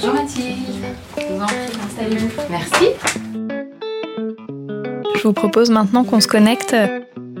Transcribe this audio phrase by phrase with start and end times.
[0.00, 0.56] Bonjour Mathilde.
[1.18, 2.28] Je vous en prie, installez-vous.
[2.50, 2.84] Merci.
[5.16, 6.74] Je vous propose maintenant qu'on se connecte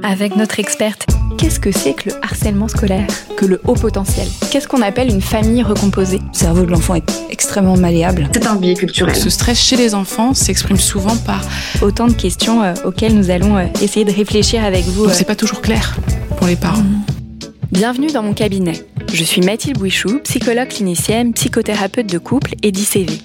[0.02, 1.06] avec notre experte.
[1.38, 3.06] Qu'est-ce que c'est que le harcèlement scolaire?
[3.36, 6.18] Que le haut potentiel Qu'est-ce qu'on appelle une famille recomposée?
[6.18, 8.28] Le cerveau de l'enfant est extrêmement malléable.
[8.32, 9.14] C'est un biais culturel.
[9.14, 11.42] Ce stress chez les enfants s'exprime souvent par
[11.80, 15.04] Autant de questions euh, auxquelles nous allons euh, essayer de réfléchir avec vous.
[15.04, 15.10] euh.
[15.12, 15.96] c'est pas toujours clair
[16.36, 16.82] pour les parents.
[17.70, 18.72] Bienvenue dans mon cabinet.
[19.12, 23.18] Je suis Mathilde Bouichou, psychologue clinicienne, psychothérapeute de couple et d'ICV.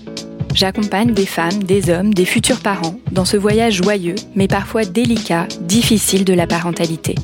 [0.53, 5.48] J'accompagne des femmes, des hommes, des futurs parents dans ce voyage joyeux, mais parfois délicat,
[5.61, 7.16] difficile de la parentalité.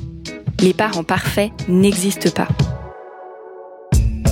[0.59, 2.48] Les parents parfaits n'existent pas.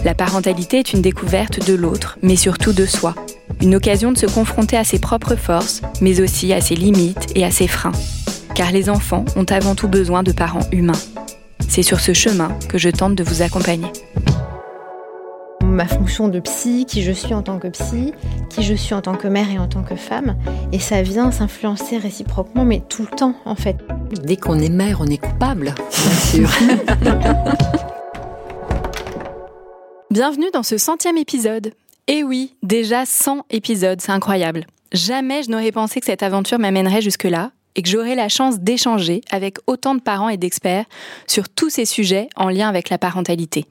[0.03, 3.16] La parentalité est une découverte de l'autre, mais surtout de soi.
[3.61, 7.45] Une occasion de se confronter à ses propres forces, mais aussi à ses limites et
[7.45, 7.94] à ses freins.
[8.55, 10.99] Car les enfants ont avant tout besoin de parents humains.
[11.67, 13.91] C'est sur ce chemin que je tente de vous accompagner.
[15.63, 18.12] ma fonction de psy, qui je suis en tant que psy,
[18.49, 20.36] qui je suis en tant que mère et en tant que femme.
[20.72, 23.75] Et ça vient s'influencer réciproquement, mais tout le temps en fait.
[24.23, 26.16] Dès qu'on est mère, on est coupable, bien
[26.47, 26.50] sûr.
[30.09, 31.73] Bienvenue dans ce centième épisode.
[32.08, 34.66] Et oui, déjà 100 épisodes, c'est incroyable.
[34.94, 39.22] Jamais je n'aurais pensé que cette aventure m'amènerait jusque-là et que j'aurais la chance d'échanger
[39.30, 40.86] avec autant de parents et d'experts
[41.28, 43.66] sur tous ces sujets en lien avec la parentalité.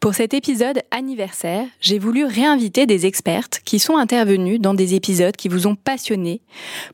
[0.00, 5.34] Pour cet épisode anniversaire, j'ai voulu réinviter des expertes qui sont intervenues dans des épisodes
[5.34, 6.40] qui vous ont passionné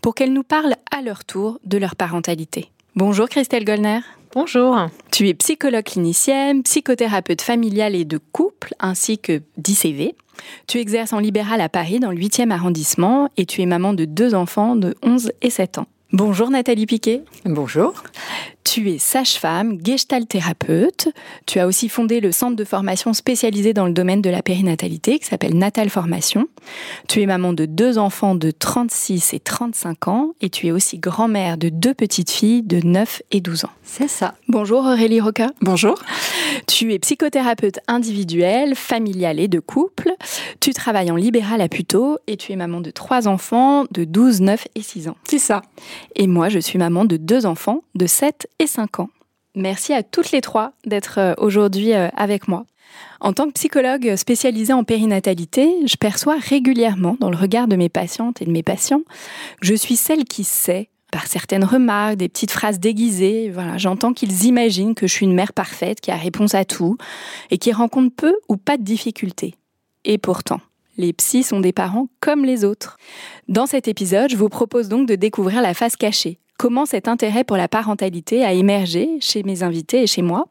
[0.01, 2.70] pour qu'elles nous parlent à leur tour de leur parentalité.
[2.95, 4.01] Bonjour Christelle Gollner.
[4.33, 4.89] Bonjour.
[5.13, 10.15] Tu es psychologue clinicienne, psychothérapeute familiale et de couple, ainsi que d'ICV.
[10.67, 14.05] Tu exerces en libéral à Paris, dans le 8e arrondissement, et tu es maman de
[14.05, 15.87] deux enfants de 11 et 7 ans.
[16.17, 17.25] Bonjour Nathalie Piquet.
[17.45, 17.92] Bonjour.
[18.67, 21.09] Tu es sage-femme, gestalt thérapeute.
[21.47, 25.20] Tu as aussi fondé le centre de formation spécialisé dans le domaine de la périnatalité
[25.20, 26.48] qui s'appelle Natal Formation.
[27.06, 30.98] Tu es maman de deux enfants de 36 et 35 ans et tu es aussi
[30.98, 33.70] grand-mère de deux petites filles de 9 et 12 ans.
[33.85, 34.35] C'est ça.
[34.48, 35.52] Bonjour Aurélie Roca.
[35.61, 35.95] Bonjour.
[36.67, 40.11] Tu es psychothérapeute individuelle, familiale et de couple.
[40.58, 44.41] Tu travailles en libéral à Puteaux et tu es maman de trois enfants de 12,
[44.41, 45.17] 9 et 6 ans.
[45.23, 45.62] C'est ça.
[46.17, 49.11] Et moi, je suis maman de deux enfants de 7 et 5 ans.
[49.55, 52.64] Merci à toutes les trois d'être euh, aujourd'hui euh, avec moi.
[53.20, 57.89] En tant que psychologue spécialisée en périnatalité, je perçois régulièrement dans le regard de mes
[57.89, 59.02] patientes et de mes patients
[59.61, 64.12] que je suis celle qui sait par certaines remarques, des petites phrases déguisées, voilà, j'entends
[64.12, 66.98] qu'ils imaginent que je suis une mère parfaite qui a réponse à tout
[67.50, 69.55] et qui rencontre peu ou pas de difficultés.
[70.05, 70.61] Et pourtant,
[70.98, 72.98] les psys sont des parents comme les autres.
[73.48, 76.38] Dans cet épisode, je vous propose donc de découvrir la face cachée.
[76.58, 80.48] Comment cet intérêt pour la parentalité a émergé chez mes invités et chez moi.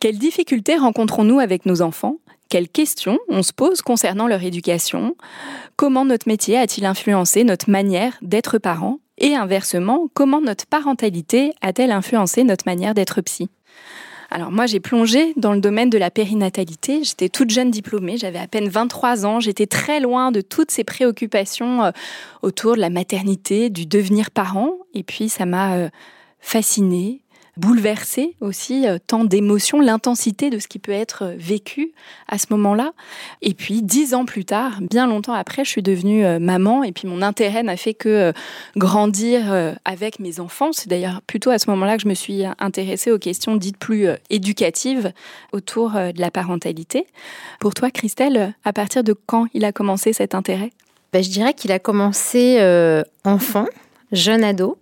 [0.00, 2.16] Quelles difficultés rencontrons-nous avec nos enfants?
[2.48, 5.16] Quelles questions on se pose concernant leur éducation?
[5.76, 8.98] Comment notre métier a-t-il influencé notre manière d'être parent?
[9.18, 13.50] Et inversement, comment notre parentalité a-t-elle influencé notre manière d'être psy?
[14.36, 17.02] Alors moi, j'ai plongé dans le domaine de la périnatalité.
[17.02, 19.40] J'étais toute jeune diplômée, j'avais à peine 23 ans.
[19.40, 21.90] J'étais très loin de toutes ces préoccupations euh,
[22.42, 24.76] autour de la maternité, du devenir parent.
[24.92, 25.88] Et puis, ça m'a euh,
[26.38, 27.22] fascinée,
[27.56, 31.92] bouleversée aussi, euh, tant d'émotions, l'intensité de ce qui peut être euh, vécu
[32.28, 32.92] à ce moment-là.
[33.42, 36.84] Et puis, dix ans plus tard, bien longtemps après, je suis devenue euh, maman.
[36.84, 38.32] Et puis, mon intérêt n'a fait que
[38.76, 40.70] grandir avec mes enfants.
[40.72, 44.08] C'est d'ailleurs plutôt à ce moment-là que je me suis intéressée aux questions dites plus
[44.30, 45.12] éducatives
[45.52, 47.06] autour de la parentalité.
[47.60, 50.70] Pour toi, Christelle, à partir de quand il a commencé cet intérêt?
[51.12, 52.60] Ben, je dirais qu'il a commencé
[53.24, 53.66] enfant,
[54.12, 54.78] jeune ado.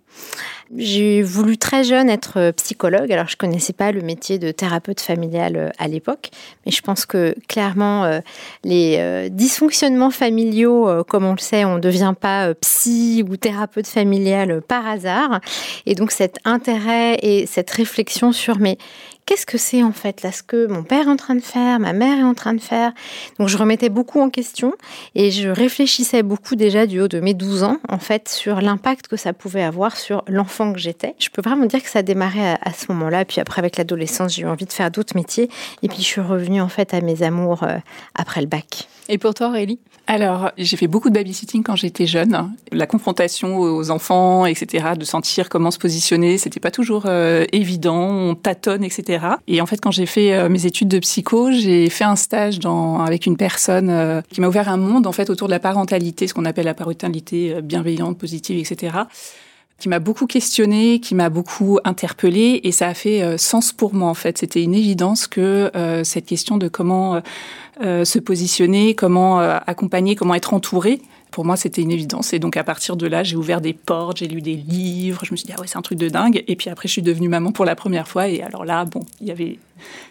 [0.75, 3.11] J'ai voulu très jeune être euh, psychologue.
[3.11, 6.31] Alors, je connaissais pas le métier de thérapeute familial euh, à l'époque,
[6.65, 8.19] mais je pense que clairement, euh,
[8.63, 14.61] les dysfonctionnements familiaux, comme on le sait, on ne devient pas psy ou thérapeute familial
[14.61, 15.39] par hasard.
[15.85, 18.77] Et donc, cet intérêt et cette réflexion sur mais
[19.25, 21.79] qu'est-ce que c'est en fait là ce que mon père est en train de faire,
[21.79, 22.93] ma mère est en train de faire.
[23.39, 24.73] Donc, je remettais beaucoup en question
[25.15, 29.07] et je réfléchissais beaucoup déjà du haut de mes 12 ans, en fait, sur l'impact
[29.07, 31.15] que ça pouvait avoir sur l'enfant que j'étais.
[31.19, 33.25] Je peux vraiment dire que ça a démarré à, ce moment-là.
[33.25, 35.49] Puis après, avec l'adolescence, j'ai eu envie de faire d'autres métiers.
[35.81, 37.77] Et puis, je suis revenue, en fait, à mes amours euh,
[38.15, 38.87] après le bac.
[39.07, 39.79] Et pour toi, Aurélie?
[40.07, 42.53] Alors, j'ai fait beaucoup de babysitting quand j'étais jeune.
[42.71, 48.09] La confrontation aux enfants, etc., de sentir comment se positionner, c'était pas toujours euh, évident.
[48.09, 49.25] On tâtonne, etc.
[49.47, 52.59] Et en fait, quand j'ai fait euh, mes études de psycho, j'ai fait un stage
[52.59, 55.59] dans, avec une personne euh, qui m'a ouvert un monde en fait autour de la
[55.59, 59.05] parentalité, ce qu'on appelle la parentalité euh, bienveillante, positive, etc
[59.79, 63.93] qui m'a beaucoup questionné, qui m'a beaucoup interpellée et ça a fait euh, sens pour
[63.93, 64.37] moi en fait.
[64.37, 67.21] C'était une évidence que euh, cette question de comment
[67.81, 71.01] se positionner, comment accompagner, comment être entouré
[71.35, 72.31] pour moi, c'était une évidence.
[72.31, 75.25] Et donc, à partir de là, j'ai ouvert des portes, j'ai lu des livres.
[75.25, 76.45] Je me suis dit, ah ouais, c'est un truc de dingue.
[76.47, 78.29] Et puis après, je suis devenue maman pour la première fois.
[78.29, 79.59] Et alors là, bon, il y avait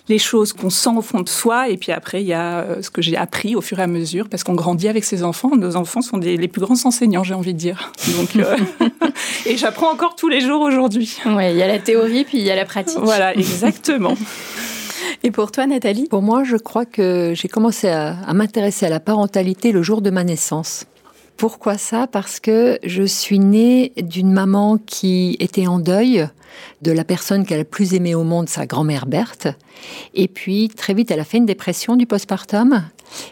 [0.09, 1.71] les choses qu'on sent au fond de soi.
[1.71, 3.87] Et puis après, il y a euh, ce que j'ai appris au fur et à
[3.87, 5.57] mesure, parce qu'on grandit avec ses enfants.
[5.57, 7.91] Nos enfants sont les plus grands enseignants, j'ai envie de dire.
[8.19, 8.59] Donc, euh,
[9.47, 11.17] et j'apprends encore tous les jours aujourd'hui.
[11.25, 12.99] Oui, il y a la théorie, puis il y a la pratique.
[13.01, 14.15] Voilà, exactement.
[15.23, 16.07] Et pour toi, Nathalie?
[16.09, 20.11] Pour moi, je crois que j'ai commencé à m'intéresser à la parentalité le jour de
[20.11, 20.87] ma naissance.
[21.37, 22.07] Pourquoi ça?
[22.07, 26.29] Parce que je suis née d'une maman qui était en deuil
[26.83, 29.49] de la personne qu'elle a plus aimée au monde, sa grand-mère Berthe.
[30.15, 32.85] Et puis, très vite, elle a fait une dépression du postpartum.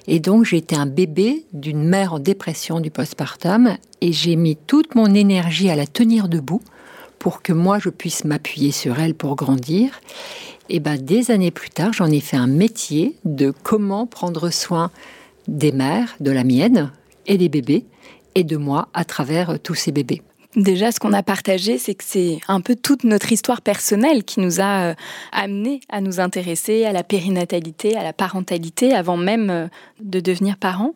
[0.08, 3.76] Et donc, j'ai été un bébé d'une mère en dépression du postpartum.
[4.00, 6.62] Et j'ai mis toute mon énergie à la tenir debout
[7.20, 10.00] pour que moi, je puisse m'appuyer sur elle pour grandir.
[10.74, 14.90] Et ben, des années plus tard, j'en ai fait un métier de comment prendre soin
[15.46, 16.90] des mères, de la mienne
[17.26, 17.84] et des bébés,
[18.34, 20.22] et de moi à travers euh, tous ces bébés.
[20.56, 24.40] Déjà, ce qu'on a partagé, c'est que c'est un peu toute notre histoire personnelle qui
[24.40, 24.94] nous a euh,
[25.30, 29.68] amené à nous intéresser à la périnatalité, à la parentalité, avant même euh,
[30.00, 30.94] de devenir parents.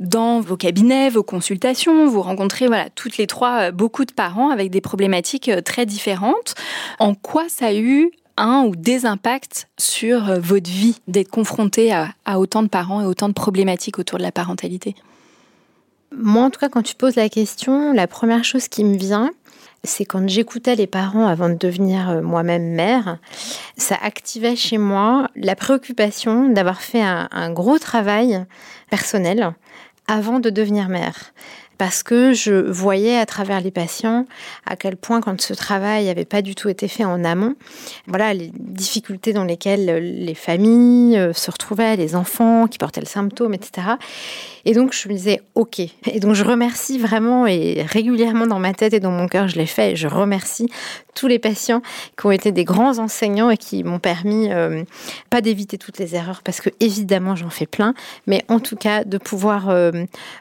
[0.00, 4.70] Dans vos cabinets, vos consultations, vous rencontrez voilà, toutes les trois beaucoup de parents avec
[4.70, 6.54] des problématiques très différentes.
[6.98, 12.14] En quoi ça a eu un ou des impacts sur votre vie d'être confronté à,
[12.24, 14.94] à autant de parents et autant de problématiques autour de la parentalité?
[16.14, 19.30] Moi, en tout cas, quand tu poses la question, la première chose qui me vient,
[19.84, 23.18] c'est quand j'écoutais les parents avant de devenir euh, moi-même mère,
[23.76, 28.44] ça activait chez moi la préoccupation d'avoir fait un, un, gros travail
[28.90, 29.54] personnel
[30.06, 31.32] avant de devenir mère
[31.82, 34.24] parce que je voyais à travers les patients
[34.66, 37.56] à quel point quand ce travail n'avait pas du tout été fait en amont,
[38.06, 39.86] voilà les difficultés dans lesquelles
[40.24, 43.96] les familles euh, se retrouvaient, les enfants qui portaient le symptôme, etc.
[44.64, 45.80] Et donc je me disais ok.
[45.80, 49.56] Et donc je remercie vraiment et régulièrement dans ma tête et dans mon cœur je
[49.56, 49.96] l'ai fait.
[49.96, 50.68] Je remercie
[51.16, 51.82] tous les patients
[52.16, 54.84] qui ont été des grands enseignants et qui m'ont permis euh,
[55.30, 57.92] pas d'éviter toutes les erreurs parce que évidemment j'en fais plein,
[58.28, 59.90] mais en tout cas de pouvoir euh,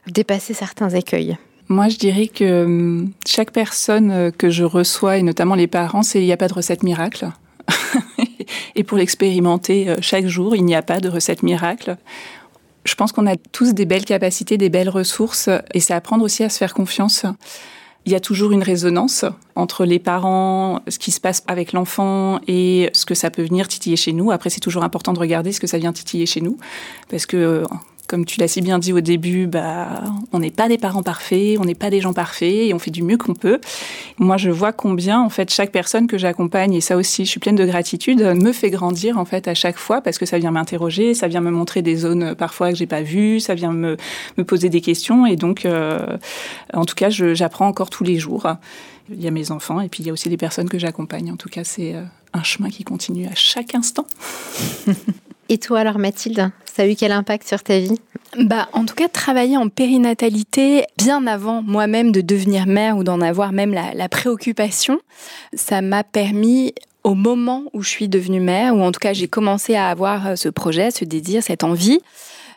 [0.05, 1.30] dépasser certains écueils.
[1.71, 6.03] Moi, je dirais que hum, chaque personne euh, que je reçois, et notamment les parents,
[6.03, 7.29] c'est il n'y a pas de recette miracle.
[8.75, 11.95] et pour l'expérimenter euh, chaque jour, il n'y a pas de recette miracle.
[12.83, 16.44] Je pense qu'on a tous des belles capacités, des belles ressources, et c'est apprendre aussi
[16.44, 17.25] à se faire confiance.
[18.06, 19.24] Il y a toujours une résonance
[19.56, 23.69] entre les parents, ce qui se passe avec l'enfant et ce que ça peut venir
[23.69, 24.31] titiller chez nous.
[24.31, 26.57] Après, c'est toujours important de regarder ce que ça vient titiller chez nous,
[27.09, 27.63] parce que
[28.11, 30.03] comme tu l'as si bien dit au début, bah,
[30.33, 32.91] on n'est pas des parents parfaits, on n'est pas des gens parfaits et on fait
[32.91, 33.61] du mieux qu'on peut.
[34.19, 37.39] Moi, je vois combien, en fait, chaque personne que j'accompagne, et ça aussi, je suis
[37.39, 40.51] pleine de gratitude, me fait grandir, en fait, à chaque fois parce que ça vient
[40.51, 43.71] m'interroger, ça vient me montrer des zones euh, parfois que j'ai pas vues, ça vient
[43.71, 43.95] me,
[44.45, 46.17] poser des questions et donc, euh,
[46.73, 48.45] en tout cas, j'apprends encore tous les jours.
[49.09, 51.31] Il y a mes enfants et puis il y a aussi des personnes que j'accompagne.
[51.31, 52.03] En tout cas, c'est euh,
[52.33, 54.05] un chemin qui continue à chaque instant.
[55.51, 58.00] Et toi alors Mathilde, ça a eu quel impact sur ta vie?
[58.39, 63.19] Bah, en tout cas, travailler en périnatalité bien avant moi-même de devenir mère ou d'en
[63.19, 65.01] avoir même la, la préoccupation,
[65.53, 69.27] ça m'a permis au moment où je suis devenue mère, ou en tout cas j'ai
[69.27, 72.00] commencé à avoir euh, ce projet, ce désir, cette envie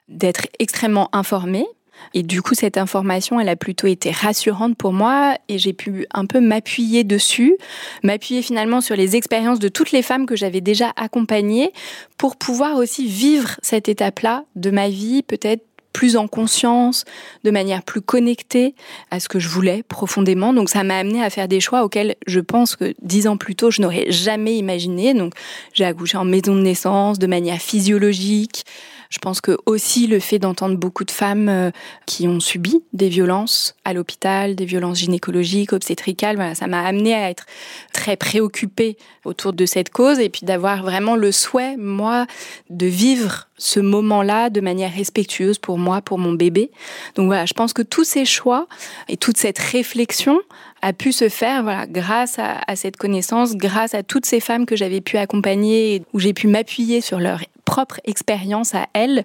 [0.07, 1.67] d'être extrêmement informée
[2.15, 6.07] et du coup, cette information, elle a plutôt été rassurante pour moi et j'ai pu
[6.15, 7.57] un peu m'appuyer dessus,
[8.03, 11.73] m'appuyer finalement sur les expériences de toutes les femmes que j'avais déjà accompagnées
[12.17, 17.05] pour pouvoir aussi vivre cette étape-là de ma vie, peut-être plus en conscience,
[17.45, 18.75] de manière plus connectée
[19.11, 20.53] à ce que je voulais profondément.
[20.53, 23.55] Donc ça m'a amené à faire des choix auxquels je pense que dix ans plus
[23.55, 25.15] tôt, je n'aurais jamais imaginé.
[25.15, 25.35] Donc
[25.73, 28.65] j'ai accouché en maison de naissance de manière physiologique.
[29.15, 31.71] Je pense que aussi le fait d'entendre beaucoup de femmes euh,
[32.05, 37.31] qui ont subi des violences à l'hôpital, des violences gynécologiques, obstétricales, ça m'a amené à
[37.31, 37.47] être
[37.93, 42.27] très préoccupée autour de cette cause et puis d'avoir vraiment le souhait, moi,
[42.71, 46.73] de vivre ce moment-là de manière respectueuse pour moi, pour mon bébé.
[47.15, 48.67] Donc voilà, je pense que tous ces choix
[49.09, 50.41] et toute cette réflexion
[50.85, 54.77] a pu se faire voilà, grâce à, cette connaissance, grâce à toutes ces femmes que
[54.77, 59.25] j'avais pu accompagner, où j'ai pu m'appuyer sur leur propre expérience à elles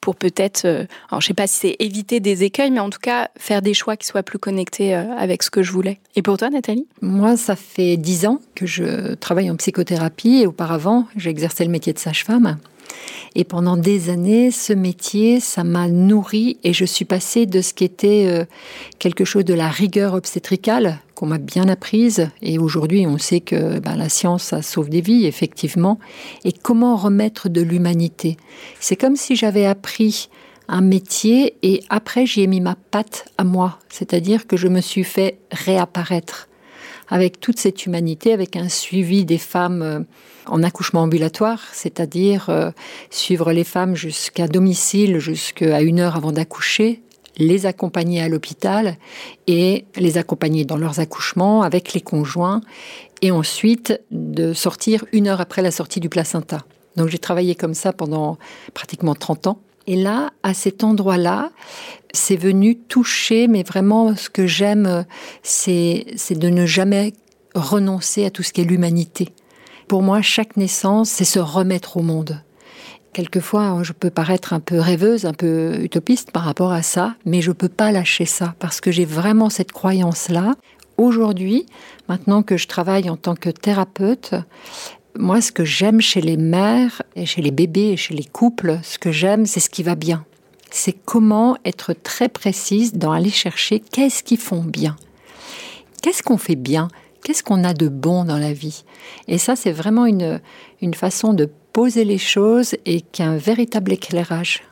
[0.00, 2.98] pour peut-être, euh, alors je sais pas si c'est éviter des écueils, mais en tout
[3.00, 6.00] cas faire des choix qui soient plus connectés euh, avec ce que je voulais.
[6.16, 6.88] Et pour toi, Nathalie?
[7.00, 11.70] Moi, ça fait dix ans que je travaille en psychothérapie et auparavant, j'ai exercé le
[11.70, 12.58] métier de sage-femme.
[13.34, 17.74] Et pendant des années, ce métier, ça m'a nourri et je suis passée de ce
[17.74, 18.44] qui était euh,
[18.98, 22.28] quelque chose de la rigueur obstétricale qu'on m'a bien apprise.
[22.42, 25.98] Et aujourd'hui, on sait que ben, la science, ça sauve des vies, effectivement.
[26.44, 28.36] Et comment remettre de l'humanité?
[28.80, 30.28] C'est comme si j'avais appris
[30.68, 34.80] un métier et après j'y ai mis ma patte à moi, c'est-à-dire que je me
[34.80, 36.48] suis fait réapparaître
[37.08, 40.00] avec toute cette humanité, avec un suivi des femmes euh,
[40.46, 42.70] en accouchement ambulatoire, c'est-à-dire euh,
[43.10, 47.02] suivre les femmes jusqu'à domicile, jusqu'à une heure avant d'accoucher,
[47.38, 48.96] les accompagner à l'hôpital
[49.46, 52.60] et les accompagner dans leurs accouchements avec les conjoints
[53.22, 56.64] et ensuite de sortir une heure après la sortie du placenta.
[56.96, 58.38] Donc j'ai travaillé comme ça pendant
[58.72, 59.60] pratiquement 30 ans.
[59.86, 61.50] Et là, à cet endroit-là,
[62.12, 65.04] c'est venu toucher, mais vraiment ce que j'aime,
[65.42, 67.12] c'est de ne jamais
[67.54, 69.28] renoncer à tout ce qui est l'humanité.
[69.88, 72.42] Pour moi, chaque naissance, c'est se remettre au monde.
[73.12, 77.40] Quelquefois, je peux paraître un peu rêveuse, un peu utopiste par rapport à ça, mais
[77.40, 80.54] je ne peux pas lâcher ça parce que j'ai vraiment cette croyance-là.
[80.98, 81.64] Aujourd'hui,
[82.08, 84.34] maintenant que je travaille en tant que thérapeute,
[85.18, 88.78] moi, ce que j'aime chez les mères et chez les bébés et chez les couples,
[88.82, 90.24] ce que j'aime, c'est ce qui va bien.
[90.70, 94.96] C'est comment être très précise dans aller chercher qu'est-ce qu'ils font bien.
[96.02, 96.88] Qu'est-ce qu'on fait bien?
[97.22, 98.84] Qu'est-ce qu'on a de bon dans la vie?
[99.26, 100.40] Et ça, c'est vraiment une,
[100.80, 104.62] une façon de poser les choses et qu'un véritable éclairage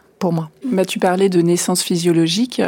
[0.65, 2.63] Bah, tu parlais de naissance physiologique.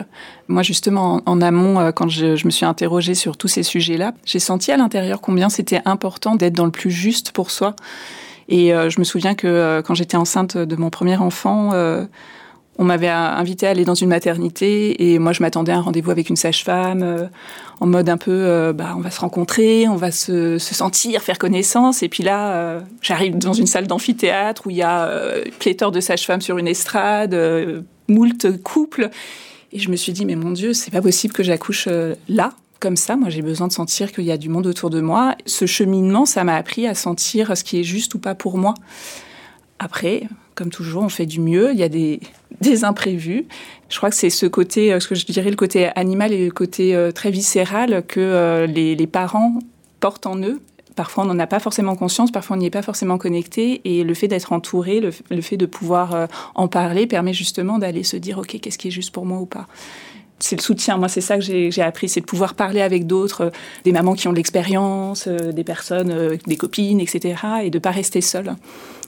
[0.48, 4.38] Moi, justement, en, amont, euh, quand je, me suis interrogée sur tous ces sujets-là, j'ai
[4.38, 7.74] senti à l'intérieur combien c'était important d'être dans le plus juste pour soi.
[8.48, 11.72] Et euh, je me souviens que euh, quand j'étais enceinte de mon premier enfant,
[12.78, 16.10] on m'avait invité à aller dans une maternité et moi je m'attendais à un rendez-vous
[16.10, 17.26] avec une sage-femme euh,
[17.80, 21.38] en mode un peu euh, bah, on va se rencontrer, on va se, sentir, faire
[21.38, 25.10] connaissance et puis là euh, j'arrive dans une salle d'amphithéâtre où il y a
[25.58, 27.36] pléthore de sages-femmes sur une estrade,
[28.08, 29.10] moult couples
[29.72, 31.88] et je me suis dit mais mon dieu c'est pas possible que j'accouche
[32.28, 35.00] là comme ça, moi j'ai besoin de sentir qu'il y a du monde autour de
[35.00, 35.34] moi.
[35.46, 38.74] Ce cheminement, ça m'a appris à sentir ce qui est juste ou pas pour moi.
[39.78, 41.70] Après, comme toujours, on fait du mieux.
[41.72, 42.20] Il y a des,
[42.82, 43.46] imprévus.
[43.88, 46.46] Je crois que c'est ce côté, euh, ce que je dirais, le côté animal et
[46.46, 49.60] le côté euh, très viscéral que euh, les, parents
[50.00, 50.60] portent en eux.
[50.96, 53.82] Parfois, on n'en a pas forcément conscience, parfois, on n'y est pas forcément connecté.
[53.84, 58.16] Et le fait d'être entouré, le, fait de pouvoir en parler, permet justement d'aller se
[58.16, 59.66] dire, OK, qu'est-ce qui est juste pour moi ou pas?
[60.38, 60.96] C'est le soutien.
[60.96, 63.52] Moi, c'est ça que j'ai appris, c'est de pouvoir parler avec d'autres,
[63.84, 67.90] des mamans qui ont de l'expérience, des personnes, des copines, etc., et de ne pas
[67.90, 68.54] rester seule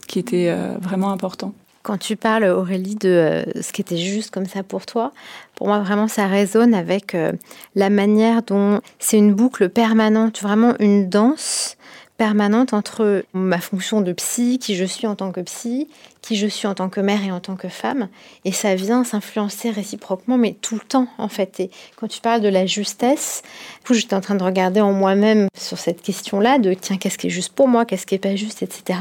[0.08, 1.52] qui était euh, vraiment important.
[1.84, 5.12] Quand tu parles, Aurélie, de euh, ce qui était juste comme ça pour toi,
[5.54, 7.32] pour moi, vraiment, ça résonne avec euh,
[7.76, 11.77] la manière dont c'est une boucle permanente, vraiment une danse
[12.18, 15.88] permanente entre ma fonction de psy, qui je suis en tant que psy,
[16.20, 18.08] qui je suis en tant que mère et en tant que femme.
[18.44, 21.60] Et ça vient s'influencer réciproquement, mais tout le temps, en fait.
[21.60, 23.42] Et quand tu parles de la justesse,
[23.88, 27.28] du j'étais en train de regarder en moi-même sur cette question-là, de tiens, qu'est-ce qui
[27.28, 28.98] est juste pour moi, qu'est-ce qui est pas juste, etc.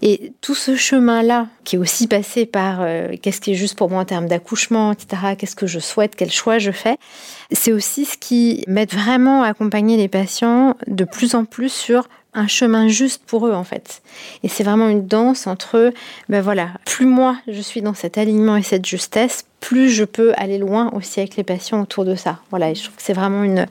[0.00, 3.90] Et tout ce chemin-là, qui est aussi passé par euh, qu'est-ce qui est juste pour
[3.90, 6.96] moi en termes d'accouchement, etc., qu'est-ce que je souhaite, quel choix je fais,
[7.50, 12.08] c'est aussi ce qui m'aide vraiment à accompagner les patients de plus en plus sur
[12.34, 14.02] un chemin juste pour eux en fait.
[14.42, 15.92] Et c'est vraiment une danse entre,
[16.28, 20.32] ben voilà, plus moi je suis dans cet alignement et cette justesse, plus je peux
[20.36, 22.40] aller loin aussi avec les patients autour de ça.
[22.50, 23.66] Voilà, et je trouve que c'est vraiment une,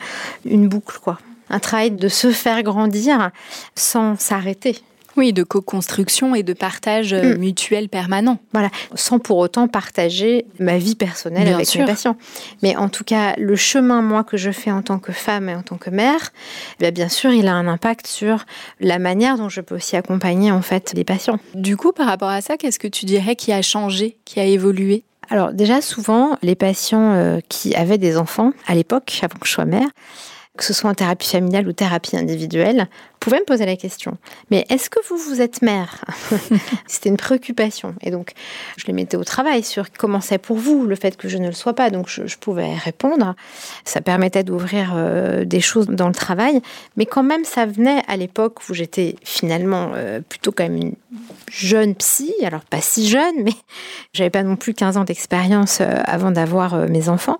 [0.45, 1.19] une boucle quoi.
[1.49, 3.31] Un travail de se faire grandir
[3.75, 4.77] sans s'arrêter.
[5.17, 7.37] Oui, de co-construction et de partage euh, mm.
[7.37, 8.39] mutuel permanent.
[8.53, 12.17] Voilà, sans pour autant partager ma vie personnelle avec mes patients.
[12.63, 15.55] Mais en tout cas, le chemin, moi, que je fais en tant que femme et
[15.55, 16.31] en tant que mère,
[16.81, 18.45] eh bien, sûr, il a un impact sur
[18.79, 21.39] la manière dont je peux aussi accompagner, en fait, les patients.
[21.55, 24.45] Du coup, par rapport à ça, qu'est-ce que tu dirais qui a changé, qui a
[24.45, 25.03] évolué?
[25.29, 29.53] Alors déjà souvent, les patients euh, qui avaient des enfants à l'époque, avant que je
[29.53, 29.87] sois mère,
[30.57, 32.87] que ce soit en thérapie familiale ou thérapie individuelle,
[33.21, 34.17] pouvaient me poser la question.
[34.49, 36.03] Mais est-ce que vous, vous êtes mère
[36.87, 37.95] C'était une préoccupation.
[38.01, 38.33] Et donc,
[38.75, 41.47] je les mettais au travail sur comment c'est pour vous le fait que je ne
[41.47, 41.89] le sois pas.
[41.89, 43.35] Donc, je, pouvais répondre.
[43.85, 46.59] Ça permettait d'ouvrir euh, des choses dans le travail.
[46.97, 50.95] Mais quand même, ça venait à l'époque où j'étais finalement euh, plutôt quand même une
[51.49, 52.33] jeune psy.
[52.43, 53.53] Alors, pas si jeune, mais
[54.13, 57.37] j'avais pas non plus 15 ans d'expérience euh, avant d'avoir mes enfants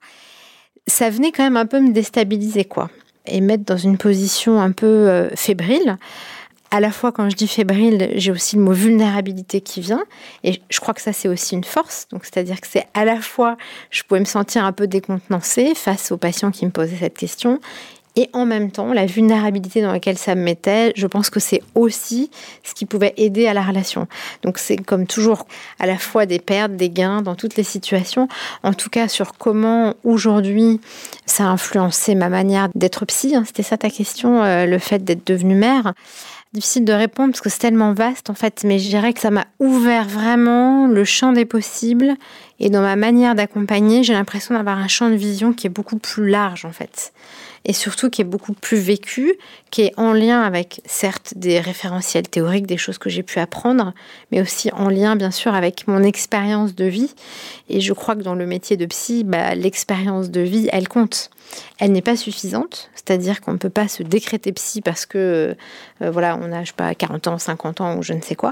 [0.92, 2.90] ça venait quand même un peu me déstabiliser, quoi,
[3.26, 5.98] et mettre dans une position un peu euh, fébrile.
[6.70, 10.04] À la fois, quand je dis fébrile, j'ai aussi le mot vulnérabilité qui vient,
[10.44, 12.08] et je crois que ça, c'est aussi une force.
[12.12, 13.58] Donc, c'est-à-dire que c'est à la fois,
[13.90, 17.60] je pouvais me sentir un peu décontenancée face aux patients qui me posaient cette question,
[18.16, 21.62] Et en même temps, la vulnérabilité dans laquelle ça me mettait, je pense que c'est
[21.76, 22.30] aussi
[22.64, 24.08] ce qui pouvait aider à la relation.
[24.44, 25.46] Donc c'est comme toujours
[25.80, 28.28] à la fois des pertes, des gains dans toutes les situations.
[28.64, 30.82] En tout cas, sur comment aujourd'hui
[31.26, 33.36] ça a influencé ma manière d'être psy.
[33.36, 33.44] Hein.
[33.46, 35.94] C'était ça ta question, euh, le fait d'être devenue mère
[36.54, 39.32] difficile de répondre parce que c'est tellement vaste en fait, mais je dirais que ça
[39.32, 42.16] m'a ouvert vraiment le champ des possibles
[42.60, 45.98] et dans ma manière d'accompagner, j'ai l'impression d'avoir un champ de vision qui est beaucoup
[45.98, 47.14] plus large en fait
[47.66, 49.36] et surtout qui est beaucoup plus vécu,
[49.70, 53.94] qui est en lien avec certes des référentiels théoriques, des choses que j'ai pu apprendre,
[54.32, 57.14] mais aussi en lien bien sûr avec mon expérience de vie.
[57.70, 61.30] Et je crois que dans le métier de psy, bah, l'expérience de vie, elle compte.
[61.80, 65.56] Elle n'est pas suffisante, c'est-à-dire qu'on ne peut pas se décréter psy parce que
[66.02, 68.52] euh, voilà, on a pas 40 ans, 50 ans ou je ne sais quoi.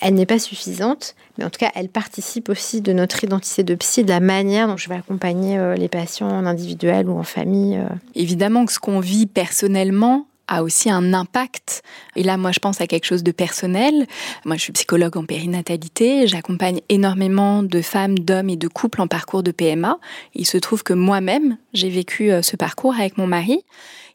[0.00, 3.74] Elle n'est pas suffisante, mais en tout cas, elle participe aussi de notre identité de
[3.74, 7.24] psy, de la manière dont je vais accompagner euh, les patients en individuel ou en
[7.24, 7.76] famille.
[7.76, 7.88] Euh.
[8.14, 11.82] Évidemment que ce qu'on vit personnellement a aussi un impact.
[12.16, 14.06] Et là, moi, je pense à quelque chose de personnel.
[14.44, 16.26] Moi, je suis psychologue en périnatalité.
[16.26, 19.98] J'accompagne énormément de femmes, d'hommes et de couples en parcours de PMA.
[20.34, 23.62] Il se trouve que moi-même, j'ai vécu euh, ce parcours avec mon mari.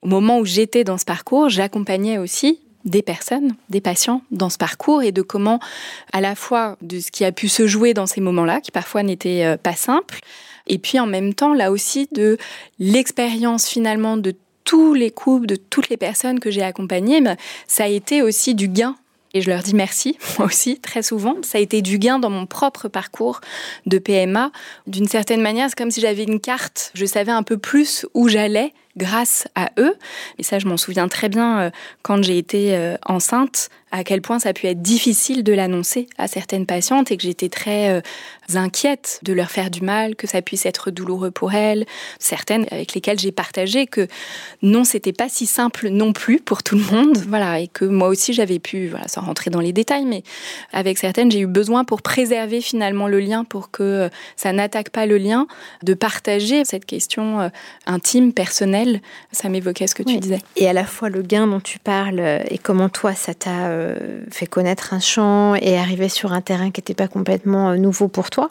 [0.02, 4.58] Au moment où j'étais dans ce parcours, j'accompagnais aussi des personnes, des patients dans ce
[4.58, 5.60] parcours et de comment,
[6.12, 9.04] à la fois de ce qui a pu se jouer dans ces moments-là, qui parfois
[9.04, 10.20] n'étaient euh, pas simples,
[10.68, 12.38] et puis en même temps, là aussi, de
[12.80, 17.22] l'expérience finalement de tous les couples, de toutes les personnes que j'ai accompagnées,
[17.68, 18.96] ça a été aussi du gain
[19.34, 21.36] et je leur dis merci, moi aussi, très souvent.
[21.42, 23.42] Ça a été du gain dans mon propre parcours
[23.86, 24.52] de PMA.
[24.88, 26.92] D'une certaine manière, c'est comme si j'avais une carte.
[26.94, 29.96] Je savais un peu plus où j'allais grâce à eux.
[30.38, 31.70] Et ça, je m'en souviens très bien euh,
[32.02, 36.08] quand j'ai été euh, enceinte, à quel point ça a pu être difficile de l'annoncer
[36.18, 38.02] à certaines patientes et que j'étais très euh,
[38.56, 41.86] inquiète de leur faire du mal, que ça puisse être douloureux pour elles.
[42.18, 44.08] Certaines avec lesquelles j'ai partagé que
[44.64, 47.18] non, c'était pas si simple non plus pour tout le monde.
[47.28, 47.60] Voilà.
[47.60, 50.24] Et que moi aussi, j'avais pu, voilà, sans rentrer dans les détails, mais
[50.72, 55.06] avec certaines, j'ai eu besoin pour préserver finalement le lien, pour que ça n'attaque pas
[55.06, 55.48] le lien,
[55.84, 57.52] de partager cette question
[57.86, 58.83] intime, personnelle
[59.32, 60.40] ça m'évoquait ce que tu disais.
[60.56, 63.68] Et à la fois le gain dont tu parles euh, et comment toi ça t'a
[63.68, 67.78] euh, fait connaître un champ et arriver sur un terrain qui n'était pas complètement euh,
[67.78, 68.50] nouveau pour toi.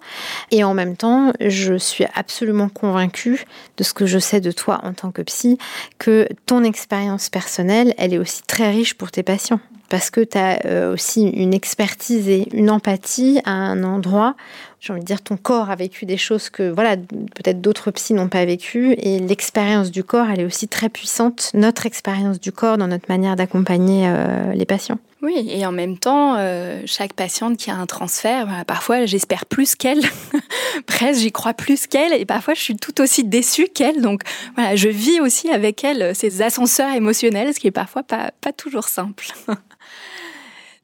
[0.50, 3.44] Et en même temps, je suis absolument convaincue
[3.76, 5.58] de ce que je sais de toi en tant que psy,
[5.98, 9.60] que ton expérience personnelle, elle est aussi très riche pour tes patients
[9.92, 14.34] parce que tu as aussi une expertise et une empathie à un endroit
[14.82, 18.14] j'ai envie de dire, ton corps a vécu des choses que voilà, peut-être d'autres psys
[18.14, 18.94] n'ont pas vécues.
[18.98, 23.08] Et l'expérience du corps, elle est aussi très puissante, notre expérience du corps dans notre
[23.08, 24.98] manière d'accompagner euh, les patients.
[25.22, 29.76] Oui, et en même temps, euh, chaque patiente qui a un transfert, parfois j'espère plus
[29.76, 30.02] qu'elle,
[30.88, 34.02] presque j'y crois plus qu'elle, et parfois je suis tout aussi déçue qu'elle.
[34.02, 34.22] Donc
[34.56, 38.88] voilà, je vis aussi avec elle ces ascenseurs émotionnels, ce qui est parfois pas toujours
[38.88, 39.28] simple.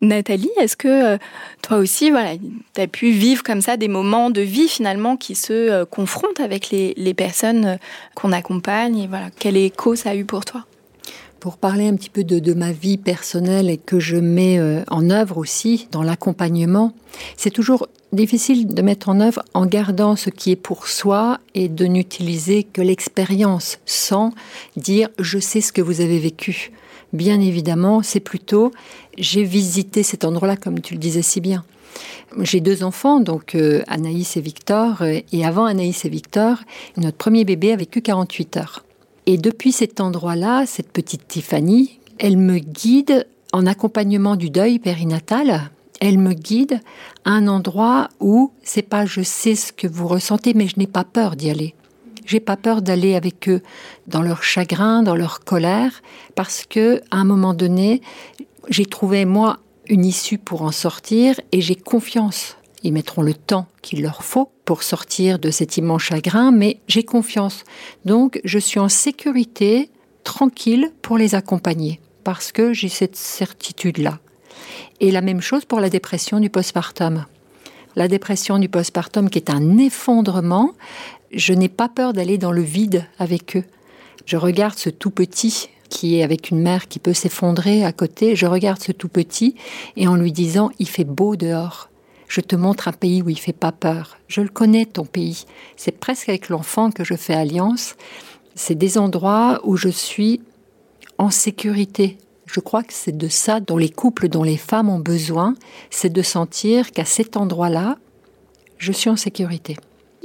[0.01, 1.19] Nathalie, est-ce que euh,
[1.61, 2.37] toi aussi, voilà,
[2.75, 6.39] tu as pu vivre comme ça des moments de vie finalement qui se euh, confrontent
[6.39, 7.77] avec les, personnes euh,
[8.15, 10.65] qu'on accompagne et voilà, quel écho ça a eu pour toi?
[11.41, 15.39] Pour parler un petit peu de, ma vie personnelle et que je mets en œuvre
[15.39, 16.93] aussi dans l'accompagnement,
[17.37, 21.69] c'est toujours difficile de mettre en œuvre en gardant ce qui est pour soi et
[21.69, 24.33] de n'utiliser que l'expérience sans
[24.77, 26.73] dire je sais ce que vous avez vécu.
[27.13, 28.71] Bien évidemment, c'est plutôt
[29.19, 31.65] j'ai visité cet endroit-là, comme tu le disais si bien.
[32.41, 35.03] J'ai deux enfants, donc euh, Anaïs et Victor.
[35.03, 36.59] Euh, et avant Anaïs et Victor,
[36.97, 38.85] notre premier bébé a vécu 48 heures.
[39.27, 45.71] Et depuis cet endroit-là, cette petite Tiffany, elle me guide en accompagnement du deuil périnatal.
[46.01, 46.81] Elle me guide
[47.25, 50.87] à un endroit où c'est pas je sais ce que vous ressentez, mais je n'ai
[50.87, 51.75] pas peur d'y aller.
[52.25, 53.63] J'ai pas peur d'aller avec eux
[54.07, 56.03] dans leur chagrin, dans leur colère,
[56.35, 58.03] parce que à un moment donné,
[58.69, 62.57] j'ai trouvé moi une issue pour en sortir et j'ai confiance.
[62.83, 67.03] Ils mettront le temps qu'il leur faut pour sortir de cet immense chagrin, mais j'ai
[67.03, 67.65] confiance.
[68.05, 69.91] Donc, je suis en sécurité,
[70.23, 74.19] tranquille pour les accompagner, parce que j'ai cette certitude-là.
[75.01, 77.25] Et la même chose pour la dépression du postpartum.
[77.97, 80.73] La dépression du postpartum qui est un effondrement,
[81.33, 83.65] je n'ai pas peur d'aller dans le vide avec eux.
[84.27, 88.37] Je regarde ce tout petit qui est avec une mère qui peut s'effondrer à côté.
[88.37, 89.55] Je regarde ce tout petit
[89.97, 91.89] et en lui disant il fait beau dehors.
[92.29, 94.19] Je te montre un pays où il fait pas peur.
[94.29, 95.45] Je le connais ton pays.
[95.77, 97.97] C'est presque avec l'enfant que je fais alliance.
[98.55, 100.41] C'est des endroits où je suis
[101.17, 102.19] en sécurité.
[102.45, 105.55] Je crois que c'est de ça dont les couples, dont les femmes ont besoin,
[105.91, 107.99] c'est de sentir qu'à cet endroit-là,
[108.79, 109.77] je suis en sécurité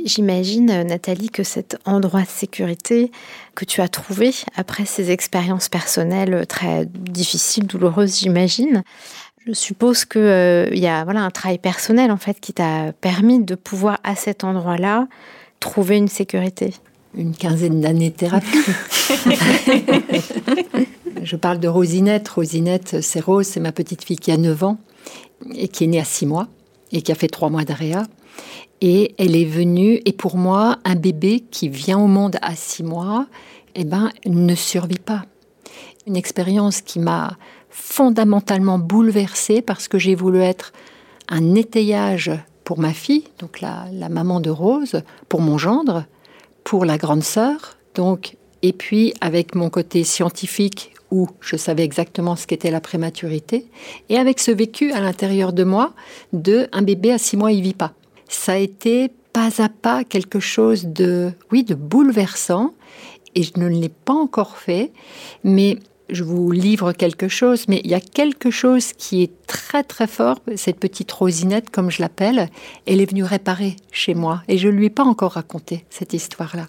[0.03, 3.11] J'imagine, Nathalie, que cet endroit de sécurité
[3.55, 8.83] que tu as trouvé après ces expériences personnelles très difficiles, douloureuses, j'imagine,
[9.45, 13.43] je suppose qu'il euh, y a voilà, un travail personnel en fait qui t'a permis
[13.43, 15.07] de pouvoir à cet endroit-là
[15.59, 16.73] trouver une sécurité.
[17.15, 18.47] Une quinzaine d'années de thérapie.
[21.23, 22.27] je parle de Rosinette.
[22.27, 24.77] Rosinette, c'est Rose, c'est ma petite fille qui a 9 ans
[25.53, 26.47] et qui est née à 6 mois
[26.91, 28.03] et qui a fait 3 mois d'AREA.
[28.85, 32.83] Et elle est venue, et pour moi, un bébé qui vient au monde à 6
[32.83, 33.27] mois,
[33.75, 35.23] eh ben, ne survit pas.
[36.05, 37.37] Une expérience qui m'a
[37.69, 40.73] fondamentalement bouleversée parce que j'ai voulu être
[41.29, 42.29] un étayage
[42.65, 46.03] pour ma fille, donc la, la maman de Rose, pour mon gendre,
[46.65, 52.35] pour la grande sœur, donc, et puis avec mon côté scientifique où je savais exactement
[52.35, 53.65] ce qu'était la prématurité,
[54.09, 55.93] et avec ce vécu à l'intérieur de moi
[56.33, 57.93] de un bébé à six mois, il vit pas.
[58.33, 62.73] Ça a été pas à pas quelque chose de, oui, de bouleversant,
[63.35, 64.91] et je ne l'ai pas encore fait,
[65.43, 65.77] mais
[66.09, 70.07] je vous livre quelque chose, mais il y a quelque chose qui est très très
[70.07, 70.39] fort.
[70.55, 72.49] Cette petite Rosinette, comme je l'appelle,
[72.85, 76.13] elle est venue réparer chez moi et je ne lui ai pas encore raconté cette
[76.13, 76.67] histoire-là.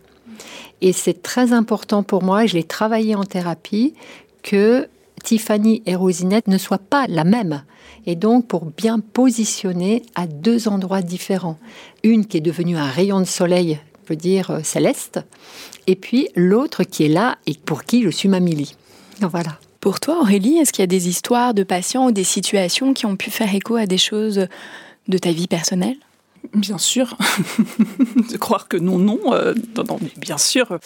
[0.82, 3.94] Et c'est très important pour moi, et je l'ai travaillé en thérapie,
[4.42, 4.88] que
[5.24, 7.64] Tiffany et Rosinette ne soient pas la même.
[8.06, 11.58] Et donc, pour bien positionner à deux endroits différents.
[12.04, 15.20] Une qui est devenue un rayon de soleil, veut dire euh, céleste,
[15.86, 18.76] et puis l'autre qui est là et pour qui je suis Mamie.
[19.20, 19.58] Voilà.
[19.80, 23.06] Pour toi, Aurélie, est-ce qu'il y a des histoires de patients ou des situations qui
[23.06, 24.46] ont pu faire écho à des choses
[25.08, 25.96] de ta vie personnelle?
[26.52, 27.16] Bien sûr.
[28.30, 30.78] de croire que non, non, euh, non, mais bien sûr.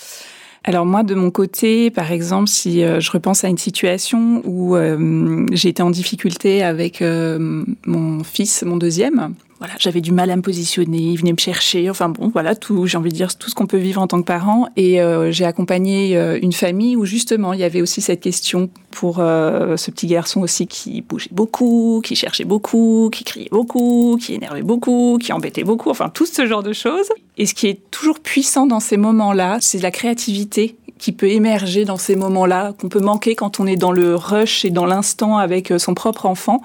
[0.65, 4.77] Alors moi, de mon côté, par exemple, si euh, je repense à une situation où
[4.77, 10.37] euh, j'ai été en difficulté avec mon fils, mon deuxième, voilà, j'avais du mal à
[10.37, 13.51] me positionner, il venait me chercher, enfin bon, voilà, tout, j'ai envie de dire tout
[13.51, 14.69] ce qu'on peut vivre en tant que parent.
[14.77, 18.71] Et euh, j'ai accompagné euh, une famille où justement il y avait aussi cette question
[18.93, 24.17] pour euh, ce petit garçon aussi qui bougeait beaucoup, qui cherchait beaucoup, qui criait beaucoup,
[24.21, 27.09] qui énervait beaucoup, qui embêtait beaucoup, enfin tout ce genre de choses.
[27.37, 31.85] Et ce qui est toujours puissant dans ces moments-là, c'est la créativité qui peut émerger
[31.85, 35.39] dans ces moments-là, qu'on peut manquer quand on est dans le rush et dans l'instant
[35.39, 36.61] avec son propre enfant.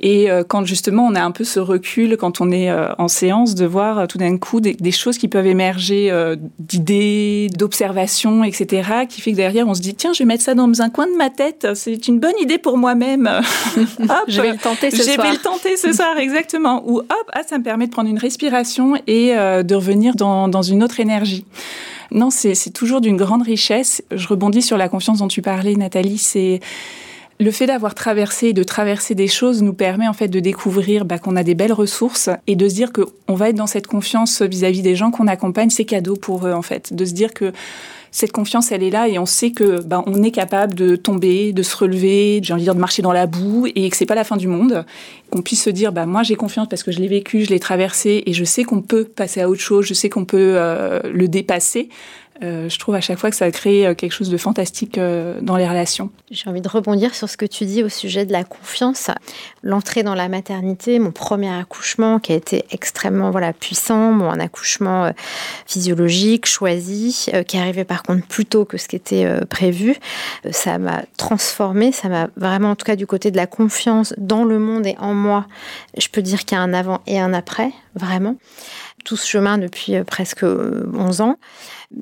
[0.00, 3.08] Et euh, quand justement on a un peu ce recul, quand on est euh, en
[3.08, 6.12] séance, de voir euh, tout d'un coup des, choses qui peuvent émerger
[6.58, 10.54] d'idées, d'observations, etc., qui fait que derrière on se dit tiens, je vais mettre ça
[10.54, 13.28] dans un coin de ma tête, c'est une bonne idée pour moi-même.
[14.28, 15.16] je vais le tenter ce soir.
[15.16, 16.82] Je vais le tenter ce soir, exactement.
[16.86, 20.62] Ou hop, ah, ça me permet de prendre une respiration et de revenir dans, dans
[20.62, 21.44] une autre énergie.
[22.10, 24.02] Non, c'est toujours d'une grande richesse.
[24.10, 26.18] Je rebondis sur la confiance dont tu parlais, Nathalie.
[26.18, 26.60] C'est
[27.40, 31.18] le fait d'avoir traversé, de traverser des choses nous permet en fait de découvrir bah,
[31.18, 34.42] qu'on a des belles ressources et de se dire qu'on va être dans cette confiance
[34.42, 36.92] vis-à-vis des gens qu'on accompagne, c'est cadeau pour eux en fait.
[36.92, 37.52] De se dire que
[38.10, 41.52] cette confiance, elle est là et on sait que bah, on est capable de tomber,
[41.52, 44.06] de se relever, j'ai envie de dire de marcher dans la boue et que c'est
[44.06, 44.84] pas la fin du monde.
[45.30, 47.60] Qu'on puisse se dire, bah moi j'ai confiance parce que je l'ai vécu, je l'ai
[47.60, 51.00] traversé et je sais qu'on peut passer à autre chose, je sais qu'on peut euh,
[51.12, 51.90] le dépasser.
[52.42, 55.40] Euh, je trouve à chaque fois que ça crée euh, quelque chose de fantastique euh,
[55.42, 56.10] dans les relations.
[56.30, 59.10] J'ai envie de rebondir sur ce que tu dis au sujet de la confiance.
[59.64, 64.38] L'entrée dans la maternité, mon premier accouchement qui a été extrêmement voilà, puissant, bon, un
[64.38, 65.12] accouchement
[65.66, 69.96] physiologique, choisi, qui arrivait par contre plus tôt que ce qui était prévu,
[70.50, 74.44] ça m'a transformé, ça m'a vraiment, en tout cas du côté de la confiance dans
[74.44, 75.46] le monde et en moi,
[75.96, 78.36] je peux dire qu'il y a un avant et un après, vraiment
[79.08, 81.36] tout ce chemin depuis euh, presque 11 ans,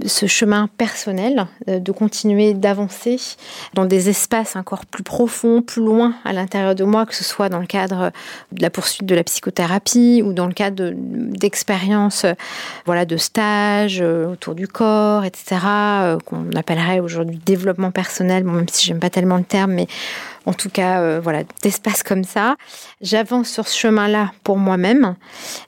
[0.07, 3.21] ce chemin personnel, euh, de continuer d'avancer
[3.75, 7.49] dans des espaces encore plus profonds, plus loin à l'intérieur de moi, que ce soit
[7.49, 8.11] dans le cadre
[8.51, 12.27] de la poursuite de la psychothérapie ou dans le cadre d'expériences,
[12.87, 15.59] voilà, de stages euh, autour du corps, etc.,
[16.25, 19.87] qu'on appellerait aujourd'hui développement personnel, même si j'aime pas tellement le terme, mais
[20.47, 22.57] en tout cas, euh, voilà, d'espaces comme ça.
[23.03, 25.17] J'avance sur ce chemin-là pour moi-même,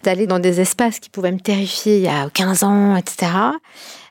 [0.05, 3.33] d'aller dans des espaces qui pouvaient me terrifier il y a 15 ans, etc.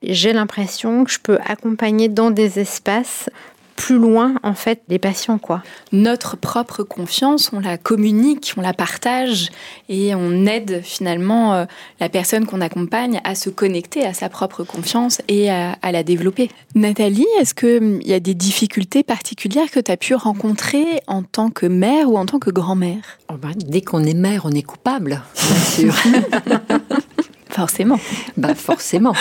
[0.03, 3.30] J'ai l'impression que je peux accompagner dans des espaces
[3.77, 5.63] plus loin en fait des patients quoi.
[5.93, 9.49] Notre propre confiance, on la communique, on la partage
[9.87, 11.65] et on aide finalement euh,
[12.01, 16.49] la personne qu'on accompagne à se connecter à sa propre confiance et à, la développer.
[16.75, 21.23] Nathalie, est-ce qu'il hum, y a des difficultés particulières que tu as pu rencontrer en
[21.23, 23.19] tant que mère ou en tant que grand-mère?
[23.29, 25.95] Oh bah, Dès qu'on est mère, on est coupable, bien sûr.
[27.49, 27.99] forcément.
[28.35, 29.13] Bah forcément.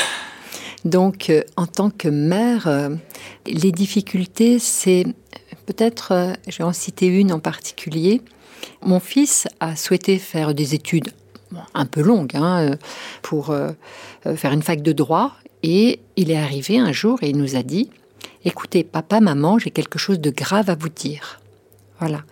[0.87, 2.91] Donc, euh, en tant que mère, euh,
[3.45, 5.05] les difficultés, c'est
[5.67, 8.23] peut-être, euh, je vais en citer une en particulier.
[8.83, 11.09] Mon fils a souhaité faire des études
[11.75, 12.77] un peu longue hein,
[13.23, 13.55] pour
[14.25, 15.33] faire une fac de droit.
[15.63, 17.91] Et il est arrivé un jour et il nous a dit
[18.45, 21.41] Écoutez, papa, maman, j'ai quelque chose de grave à vous dire.
[21.99, 22.23] Voilà.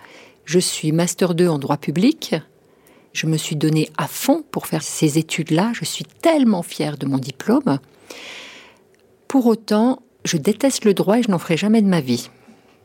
[0.44, 2.34] Je suis master 2 en droit public.
[3.12, 5.72] Je me suis donné à fond pour faire ces études-là.
[5.74, 7.78] Je suis tellement fière de mon diplôme.
[9.35, 12.31] Pour autant, je déteste le droit et je n'en ferai jamais de ma vie.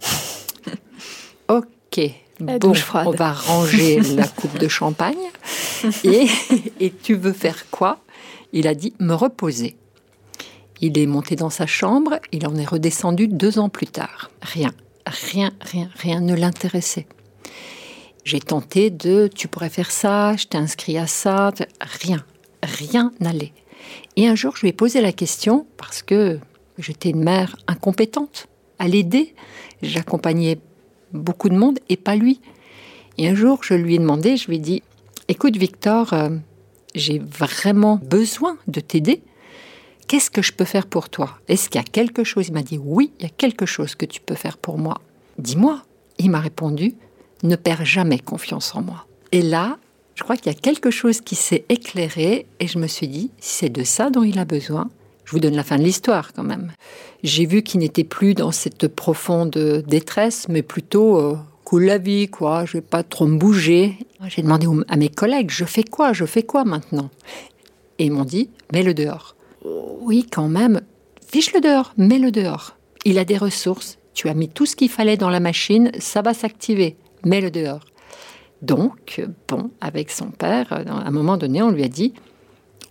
[1.47, 1.99] ok.
[2.39, 2.73] bon,
[3.05, 5.29] on va ranger la coupe de champagne.
[6.03, 6.25] Et,
[6.79, 7.99] et tu veux faire quoi?
[8.51, 9.75] Il a dit me reposer.
[10.81, 14.31] Il est monté dans sa chambre, il en est redescendu deux ans plus tard.
[14.41, 14.71] Rien,
[15.05, 17.05] rien, rien, rien ne l'intéressait.
[18.23, 22.25] J'ai tenté de tu pourrais faire ça, je t'ai inscrit à ça, rien,
[22.63, 23.53] rien n'allait.
[24.15, 26.39] Et un jour, je lui ai posé la question parce que
[26.77, 28.47] j'étais une mère incompétente
[28.79, 29.33] à l'aider.
[29.81, 30.59] J'accompagnais
[31.13, 32.41] beaucoup de monde et pas lui.
[33.17, 34.83] Et un jour, je lui ai demandé, je lui ai dit
[35.27, 36.29] Écoute, Victor, euh,
[36.95, 39.21] j'ai vraiment besoin de t'aider.
[40.07, 41.37] Qu'est-ce que je peux faire pour toi?
[41.47, 42.47] Est-ce qu'il y a quelque chose?
[42.47, 45.01] Il m'a dit Oui, il y a quelque chose que tu peux faire pour moi.
[45.37, 45.83] Dis-moi.
[46.17, 46.95] Il m'a répondu
[47.43, 49.05] Ne perds jamais confiance en moi.
[49.31, 49.77] Et là,
[50.19, 53.31] je crois qu'il y a quelque chose qui s'est éclairé et je me suis dit
[53.39, 54.89] c'est de ça dont il a besoin,
[55.23, 56.73] je vous donne la fin de l'histoire quand même.
[57.23, 62.27] J'ai vu qu'il n'était plus dans cette profonde détresse, mais plutôt euh, cool la vie,
[62.27, 62.65] quoi.
[62.65, 63.95] Je vais pas trop me bouger.
[64.27, 67.09] J'ai demandé à mes collègues Je fais quoi Je fais quoi maintenant?
[67.97, 70.81] Et ils m'ont dit Mets-le dehors oui, quand même,
[71.31, 72.75] fiche-le dehors, mets-le dehors.
[73.05, 76.21] Il a des ressources, tu as mis tout ce qu'il fallait dans la machine, ça
[76.21, 77.85] va s'activer, mets-le dehors.
[78.61, 82.13] Donc, bon, avec son père, à un moment donné, on lui a dit,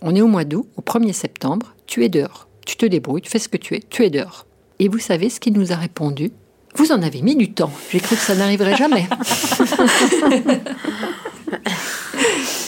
[0.01, 3.29] on est au mois d'août, au 1er septembre, tu es dehors, tu te débrouilles, tu
[3.29, 4.45] fais ce que tu es, tu es dehors.
[4.79, 6.31] Et vous savez ce qu'il nous a répondu?
[6.75, 9.07] Vous en avez mis du temps, j'ai cru que ça n'arriverait jamais.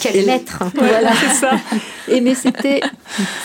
[0.02, 1.52] Quelle lettre Voilà, c'est ça.
[2.08, 2.82] Et mais c'était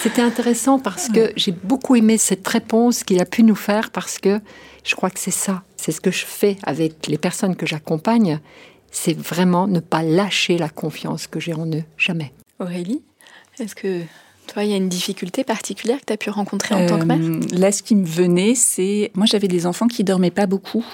[0.02, 4.18] c'était intéressant parce que j'ai beaucoup aimé cette réponse qu'il a pu nous faire parce
[4.18, 4.40] que
[4.82, 5.62] je crois que c'est ça.
[5.76, 8.40] C'est ce que je fais avec les personnes que j'accompagne.
[8.90, 11.84] C'est vraiment ne pas lâcher la confiance que j'ai en eux.
[11.98, 12.32] Jamais.
[12.58, 13.02] Aurélie,
[13.58, 14.02] est-ce que
[14.46, 17.04] toi, il y a une difficulté particulière que tu as pu rencontrer en tant que
[17.04, 17.18] mère?
[17.20, 19.10] Euh, Là, ce qui me venait, c'est.
[19.14, 20.84] Moi, j'avais des enfants qui dormaient pas beaucoup.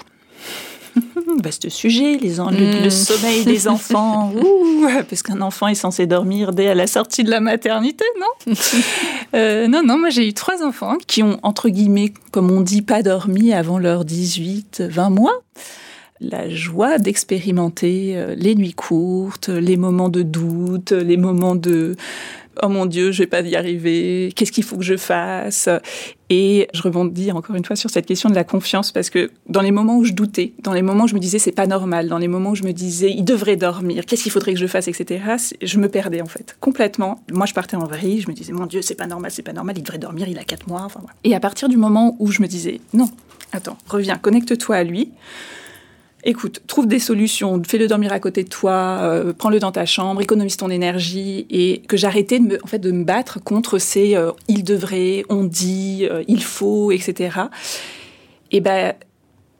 [1.43, 2.89] Vaste sujet, les le, hmm.
[2.89, 4.31] sommeil des enfants.
[5.09, 8.53] parce qu'un enfant est censé dormir dès à la sortie de la maternité, non?
[9.35, 12.83] Euh, Non, non, moi j'ai eu trois enfants qui ont, entre guillemets, comme on dit,
[12.83, 15.41] pas dormi avant leurs 18, 20 mois
[16.23, 21.95] la joie d'expérimenter euh, les nuits courtes, les moments de doute, les moments de
[22.61, 25.69] oh mon Dieu, je vais pas y arriver, qu'est-ce qu'il faut que je fasse?
[26.29, 29.61] Et je rebondis encore une fois sur cette question de la confiance parce que dans
[29.61, 32.07] les moments où je doutais, dans les moments où je me disais c'est pas normal,
[32.07, 34.67] dans les moments où je me disais il devrait dormir, qu'est-ce qu'il faudrait que je
[34.67, 35.23] fasse, etc.,
[35.61, 37.23] je me perdais en fait complètement.
[37.31, 39.53] Moi, je partais en vrille, je me disais mon Dieu, c'est pas normal, c'est pas
[39.53, 40.87] normal, il devrait dormir, il a quatre mois.
[41.23, 43.09] Et à partir du moment où je me disais non,
[43.51, 45.11] attends, reviens, connecte-toi à lui
[46.23, 50.21] écoute, trouve des solutions, fais-le dormir à côté de toi, euh, prends-le dans ta chambre,
[50.21, 54.15] économise ton énergie, et que j'arrêtais de me, en fait, de me battre contre ces
[54.15, 57.37] euh, il devrait, on dit, euh, il faut, etc.
[58.51, 58.93] Et ben,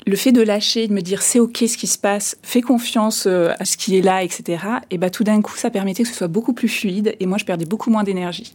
[0.05, 3.25] le fait de lâcher, de me dire c'est ok ce qui se passe, fais confiance
[3.25, 4.61] à ce qui est là, etc.
[4.91, 7.37] Et ben tout d'un coup, ça permettait que ce soit beaucoup plus fluide et moi
[7.37, 8.53] je perdais beaucoup moins d'énergie.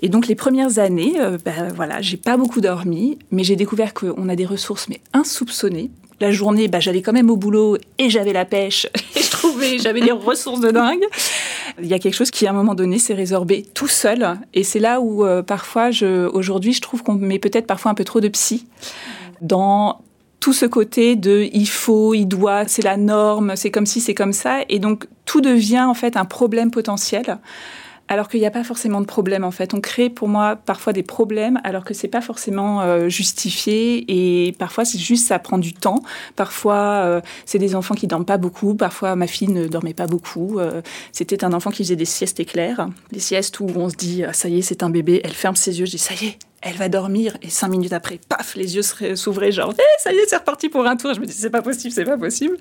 [0.00, 1.14] Et donc les premières années,
[1.46, 5.90] ben voilà, j'ai pas beaucoup dormi, mais j'ai découvert qu'on a des ressources mais insoupçonnées
[6.22, 9.78] la journée, bah, j'allais quand même au boulot et j'avais la pêche et je trouvais,
[9.78, 11.02] j'avais des ressources de dingue.
[11.80, 14.38] Il y a quelque chose qui, à un moment donné, s'est résorbé tout seul.
[14.54, 15.90] Et c'est là où, euh, parfois,
[16.32, 18.66] aujourd'hui, je trouve qu'on met peut-être parfois un peu trop de psy
[19.40, 20.00] dans
[20.40, 24.14] tout ce côté de il faut, il doit, c'est la norme, c'est comme si, c'est
[24.14, 24.60] comme ça.
[24.68, 27.38] Et donc, tout devient en fait un problème potentiel
[28.12, 29.72] alors qu'il n'y a pas forcément de problème en fait.
[29.72, 34.52] On crée pour moi parfois des problèmes alors que c'est pas forcément euh, justifié et
[34.52, 36.02] parfois c'est juste ça prend du temps.
[36.36, 40.06] Parfois euh, c'est des enfants qui dorment pas beaucoup, parfois ma fille ne dormait pas
[40.06, 40.58] beaucoup.
[40.58, 44.24] Euh, c'était un enfant qui faisait des siestes éclairs, des siestes où on se dit
[44.24, 46.26] ah, ça y est c'est un bébé, elle ferme ses yeux, je dis ça y
[46.26, 48.82] est elle va dormir et cinq minutes après, paf, les yeux
[49.16, 51.12] s'ouvraient genre, eh, ça y est, c'est reparti pour un tour.
[51.14, 52.56] Je me dis, c'est pas possible, c'est pas possible.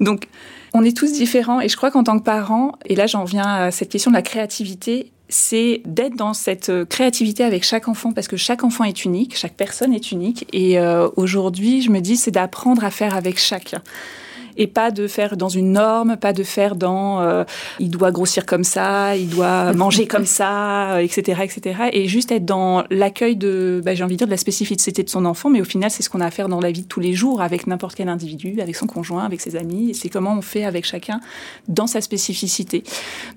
[0.00, 0.28] Donc,
[0.72, 3.46] on est tous différents et je crois qu'en tant que parent, et là j'en viens
[3.46, 8.28] à cette question de la créativité, c'est d'être dans cette créativité avec chaque enfant parce
[8.28, 12.16] que chaque enfant est unique, chaque personne est unique et euh, aujourd'hui je me dis
[12.16, 13.82] c'est d'apprendre à faire avec chacun.
[14.56, 17.44] Et pas de faire dans une norme, pas de faire dans euh,
[17.80, 21.76] il doit grossir comme ça, il doit manger comme ça, etc., etc.
[21.92, 25.10] Et juste être dans l'accueil de, bah, j'ai envie de dire, de la spécificité de
[25.10, 26.88] son enfant, mais au final, c'est ce qu'on a à faire dans la vie de
[26.88, 30.08] tous les jours avec n'importe quel individu, avec son conjoint, avec ses amis, et c'est
[30.08, 31.20] comment on fait avec chacun
[31.68, 32.82] dans sa spécificité.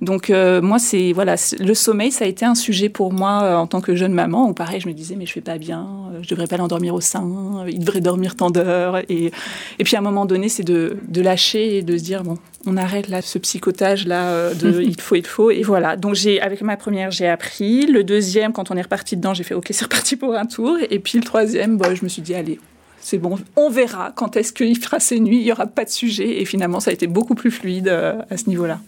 [0.02, 3.56] Donc euh, moi, c'est voilà, le sommeil, ça a été un sujet pour moi euh,
[3.56, 5.88] en tant que jeune maman, où pareil, je me disais mais je fais pas bien,
[6.22, 9.32] je devrais pas l'endormir au sein, il devrait dormir tant d'heures, et
[9.80, 12.38] et puis à un moment donné, c'est de, de lâcher et de se dire bon,
[12.66, 15.52] on arrête là ce psychotage là euh, de il faut, il faut.
[15.52, 15.96] Et voilà.
[15.96, 17.86] Donc j'ai avec ma première, j'ai appris.
[17.88, 20.78] Le deuxième, quand on est reparti dedans, j'ai fait ok, c'est reparti pour un tour.
[20.90, 22.60] Et puis le troisième, bon, je me suis dit allez.
[23.00, 25.90] C'est bon, on verra quand est-ce qu'il fera ses nuits, il n'y aura pas de
[25.90, 26.42] sujet.
[26.42, 28.80] Et finalement, ça a été beaucoup plus fluide euh, à ce niveau-là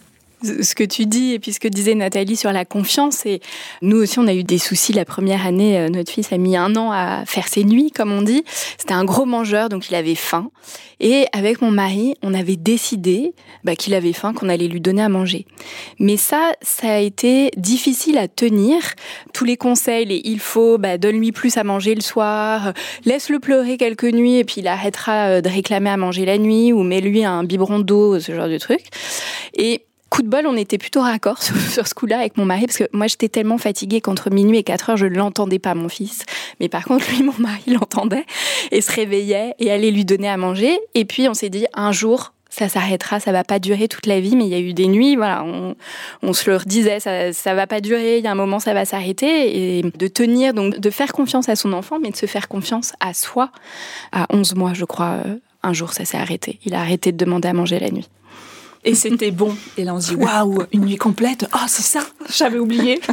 [0.42, 3.26] ce que tu dis et puis ce que disait Nathalie sur la confiance.
[3.26, 3.40] Et
[3.82, 5.78] nous aussi, on a eu des soucis la première année.
[5.78, 8.44] Euh, notre fils a mis un an à faire ses nuits, comme on dit.
[8.78, 10.50] C'était un gros mangeur, donc il avait faim.
[11.00, 13.32] Et avec mon mari, on avait décidé
[13.64, 15.46] bah, qu'il avait faim, qu'on allait lui donner à manger.
[15.98, 18.76] Mais ça, ça a été difficile à tenir.
[19.32, 22.74] Tous les conseils, il faut, bah, donne-lui plus à manger le soir,
[23.06, 26.72] laisse-le pleurer quelques nuits et puis il arrêtera euh, de réclamer à manger la nuit
[26.72, 28.82] ou mets-lui un biberon d'eau, ce genre de truc.
[29.54, 32.78] Et coup de bol, on était plutôt raccord sur, ce coup-là avec mon mari, parce
[32.78, 35.88] que moi j'étais tellement fatiguée qu'entre minuit et 4 heures, je ne l'entendais pas, mon
[35.88, 36.24] fils.
[36.58, 38.26] Mais par contre, lui, mon mari l'entendait
[38.70, 40.78] et se réveillait et allait lui donner à manger.
[40.94, 44.20] Et puis on s'est dit, un jour, ça s'arrêtera, ça va pas durer toute la
[44.20, 47.54] vie, mais il y a eu des nuits, voilà, on, se le redisait, ça, ça
[47.54, 50.78] va pas durer, il y a un moment, ça va s'arrêter, et de tenir, donc
[50.78, 53.50] de faire confiance à son enfant, mais de se faire confiance à soi.
[54.10, 56.58] À 11 mois, je crois, euh, un jour, ça s'est arrêté.
[56.64, 58.08] Il a arrêté de demander à manger la nuit.
[58.84, 59.54] Et c'était bon.
[59.76, 61.46] Et là, on se dit, waouh, une nuit complète.
[61.54, 63.00] Oh, c'est ça, j'avais oublié.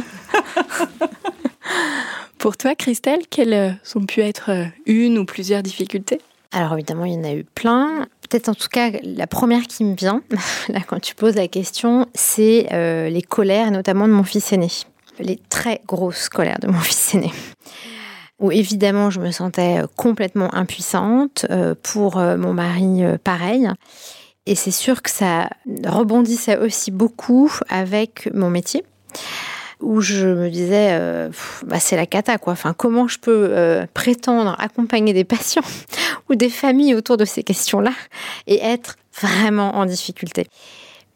[2.38, 6.20] Pour toi, Christelle, quelles ont pu être euh, une ou plusieurs difficultés?
[6.52, 8.06] Alors évidemment, il y en a eu plein.
[8.28, 10.22] Peut-être en tout cas, la première qui me vient,
[10.68, 14.68] là quand tu poses la question, c'est euh, les colères, notamment de mon fils aîné.
[15.18, 17.32] Les très grosses colères de mon fils aîné
[18.40, 21.44] où évidemment je me sentais euh, complètement impuissante,
[21.82, 23.68] pour mon mari pareil.
[24.48, 25.50] Et c'est sûr que ça
[25.84, 28.82] rebondissait aussi beaucoup avec mon métier
[29.80, 31.28] où je me disais, euh,
[31.66, 32.54] bah c'est la cata, quoi.
[32.54, 35.62] Enfin, comment je peux euh, prétendre accompagner des patients
[36.30, 37.92] ou des familles autour de ces questions-là
[38.46, 40.46] et être vraiment en difficulté?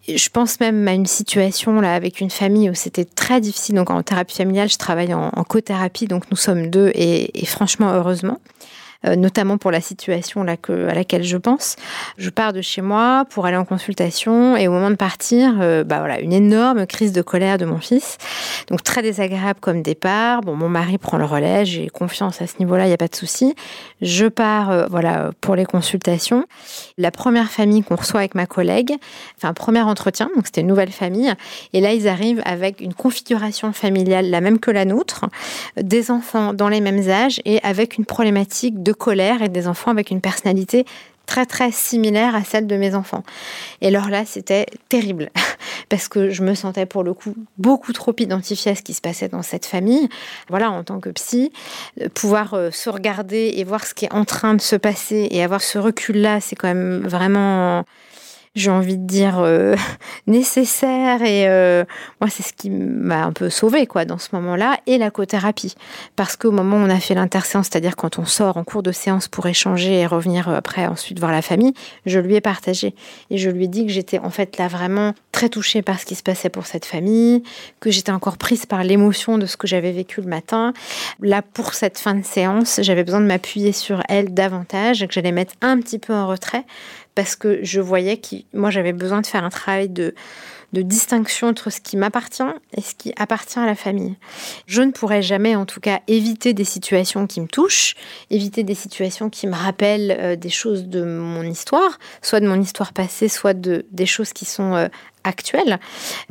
[0.06, 3.76] Je pense même à une situation là avec une famille où c'était très difficile.
[3.76, 7.46] Donc en thérapie familiale, je travaille en, en co-thérapie, donc nous sommes deux et, et
[7.46, 8.38] franchement heureusement.
[9.04, 11.74] Euh, notamment pour la situation à laquelle je pense.
[12.18, 15.82] Je pars de chez moi pour aller en consultation et au moment de partir, euh,
[15.82, 18.18] bah voilà, une énorme crise de colère de mon fils.
[18.68, 20.42] Donc très désagréable comme départ.
[20.42, 23.08] Bon, mon mari prend le relais, j'ai confiance à ce niveau-là, il n'y a pas
[23.08, 23.56] de souci.
[24.02, 26.46] Je pars euh, voilà pour les consultations.
[26.96, 28.94] La première famille qu'on reçoit avec ma collègue,
[29.36, 31.32] enfin premier entretien, donc c'était une nouvelle famille,
[31.72, 35.24] et là ils arrivent avec une configuration familiale la même que la nôtre,
[35.76, 39.90] des enfants dans les mêmes âges et avec une problématique de colère et des enfants
[39.90, 40.84] avec une personnalité
[41.26, 43.22] très très similaire à celle de mes enfants.
[43.80, 45.30] Et alors là, c'était terrible
[45.88, 49.00] parce que je me sentais pour le coup beaucoup trop identifiée à ce qui se
[49.00, 50.08] passait dans cette famille.
[50.48, 51.52] Voilà, en tant que psy,
[52.00, 55.28] euh, pouvoir euh, se regarder et voir ce qui est en train de se passer
[55.30, 57.84] et avoir ce recul-là, c'est quand même vraiment
[58.54, 59.76] j'ai envie de dire, euh,
[60.26, 61.22] nécessaire.
[61.22, 61.84] Et euh,
[62.20, 64.78] moi, c'est ce qui m'a un peu sauvée quoi, dans ce moment-là.
[64.86, 65.74] Et la cothérapie.
[66.16, 68.92] Parce qu'au moment où on a fait l'interséance, c'est-à-dire quand on sort en cours de
[68.92, 71.72] séance pour échanger et revenir euh, après, ensuite voir la famille,
[72.06, 72.94] je lui ai partagé.
[73.30, 76.04] Et je lui ai dit que j'étais en fait là vraiment très touchée par ce
[76.04, 77.42] qui se passait pour cette famille,
[77.80, 80.72] que j'étais encore prise par l'émotion de ce que j'avais vécu le matin.
[81.20, 85.32] Là, pour cette fin de séance, j'avais besoin de m'appuyer sur elle davantage, que j'allais
[85.32, 86.64] mettre un petit peu en retrait
[87.14, 90.14] parce que je voyais que moi j'avais besoin de faire un travail de,
[90.72, 92.42] distinction entre ce qui m'appartient
[92.74, 94.16] et ce qui appartient à la famille.
[94.66, 97.94] Je ne pourrais jamais, en tout cas, éviter des situations qui me touchent,
[98.30, 102.58] éviter des situations qui me rappellent euh, des choses de mon histoire, soit de mon
[102.58, 104.88] histoire passée, soit de des choses qui sont euh,
[105.24, 105.78] actuelles.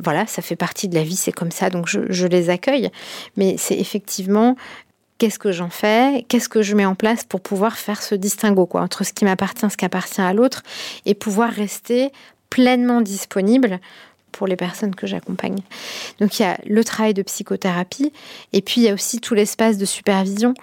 [0.00, 2.90] Voilà, ça fait partie de la vie, c'est comme ça, donc je, je les accueille.
[3.36, 4.56] Mais c'est effectivement
[5.18, 8.66] qu'est-ce que j'en fais, qu'est-ce que je mets en place pour pouvoir faire ce distinguo
[8.66, 10.62] quoi, entre ce qui m'appartient, ce qui appartient à l'autre,
[11.06, 12.10] et pouvoir rester
[12.50, 13.80] pleinement disponible
[14.32, 15.58] pour les personnes que j'accompagne.
[16.18, 18.12] Donc il y a le travail de psychothérapie
[18.52, 20.54] et puis il y a aussi tout l'espace de supervision.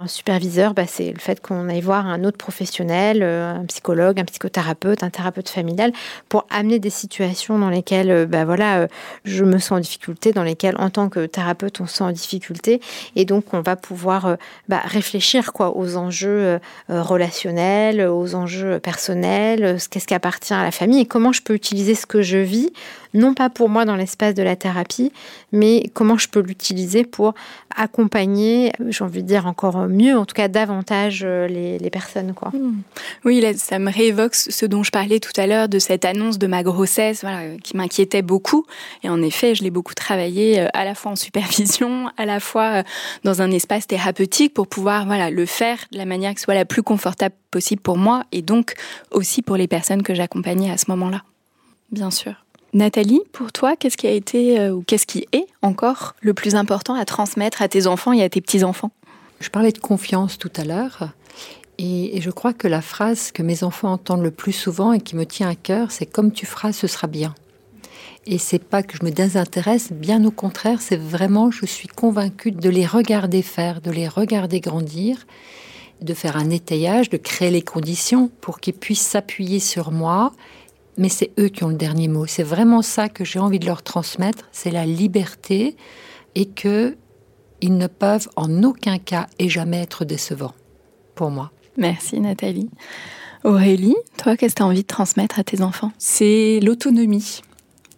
[0.00, 4.20] Un superviseur, bah, c'est le fait qu'on aille voir un autre professionnel, euh, un psychologue,
[4.20, 5.92] un psychothérapeute, un thérapeute familial,
[6.28, 8.86] pour amener des situations dans lesquelles euh, bah, voilà, euh,
[9.24, 12.12] je me sens en difficulté, dans lesquelles en tant que thérapeute on se sent en
[12.12, 12.80] difficulté
[13.16, 14.36] et donc on va pouvoir
[14.68, 16.58] bah, réfléchir quoi, aux enjeux
[16.88, 21.94] relationnels, aux enjeux personnels, qu'est-ce qui appartient à la famille et comment je peux utiliser
[21.94, 22.72] ce que je vis
[23.16, 25.12] non pas pour moi dans l'espace de la thérapie,
[25.52, 27.34] mais comment je peux l'utiliser pour
[27.74, 32.34] accompagner, j'ai envie de dire encore mieux, en tout cas davantage euh, les, personnes.
[32.34, 32.50] Quoi.
[32.50, 32.82] Hmm.
[33.24, 36.46] Oui, ça me réévoque ce dont je parlais tout à l'heure, de cette annonce de
[36.46, 38.66] ma grossesse voilà, qui m'inquiétait beaucoup.
[39.02, 42.40] Et en effet, je l'ai beaucoup travaillé euh, à la fois en supervision, à la
[42.40, 42.82] fois euh,
[43.24, 46.64] dans un espace thérapeutique pour pouvoir voilà, le faire de la manière qui soit la
[46.64, 48.74] plus confortable possible pour moi et donc
[49.10, 51.22] aussi pour les personnes que j'accompagnais à ce moment-là.
[51.90, 52.34] Bien sûr.
[52.76, 56.56] Nathalie, pour toi, qu'est-ce qui a été euh, ou qu'est-ce qui est encore le plus
[56.56, 58.90] important à transmettre à tes enfants et à tes petits-enfants?
[59.40, 61.08] Je parlais de confiance tout à l'heure.
[61.78, 65.16] Et, je crois que la phrase que mes enfants entendent le plus souvent et qui
[65.16, 67.34] me tient à cœur, c'est comme tu feras, ce sera bien.
[68.26, 72.50] Et c'est pas que je me désintéresse, bien au contraire, c'est vraiment, je suis convaincue
[72.50, 75.26] de les regarder faire, de les regarder grandir,
[76.02, 80.32] de faire un étayage, de créer les conditions pour qu'ils puissent s'appuyer sur moi
[80.98, 82.26] mais c'est eux qui ont le dernier mot.
[82.26, 85.76] C'est vraiment ça que j'ai envie de leur transmettre, c'est la liberté
[86.34, 86.96] et que
[87.62, 90.54] ils ne peuvent en aucun cas et jamais être décevants
[91.14, 91.52] pour moi.
[91.76, 92.70] Merci Nathalie.
[93.44, 95.92] Aurélie, toi, qu'est-ce que tu as envie de transmettre à tes enfants?
[95.98, 97.42] C'est l'autonomie.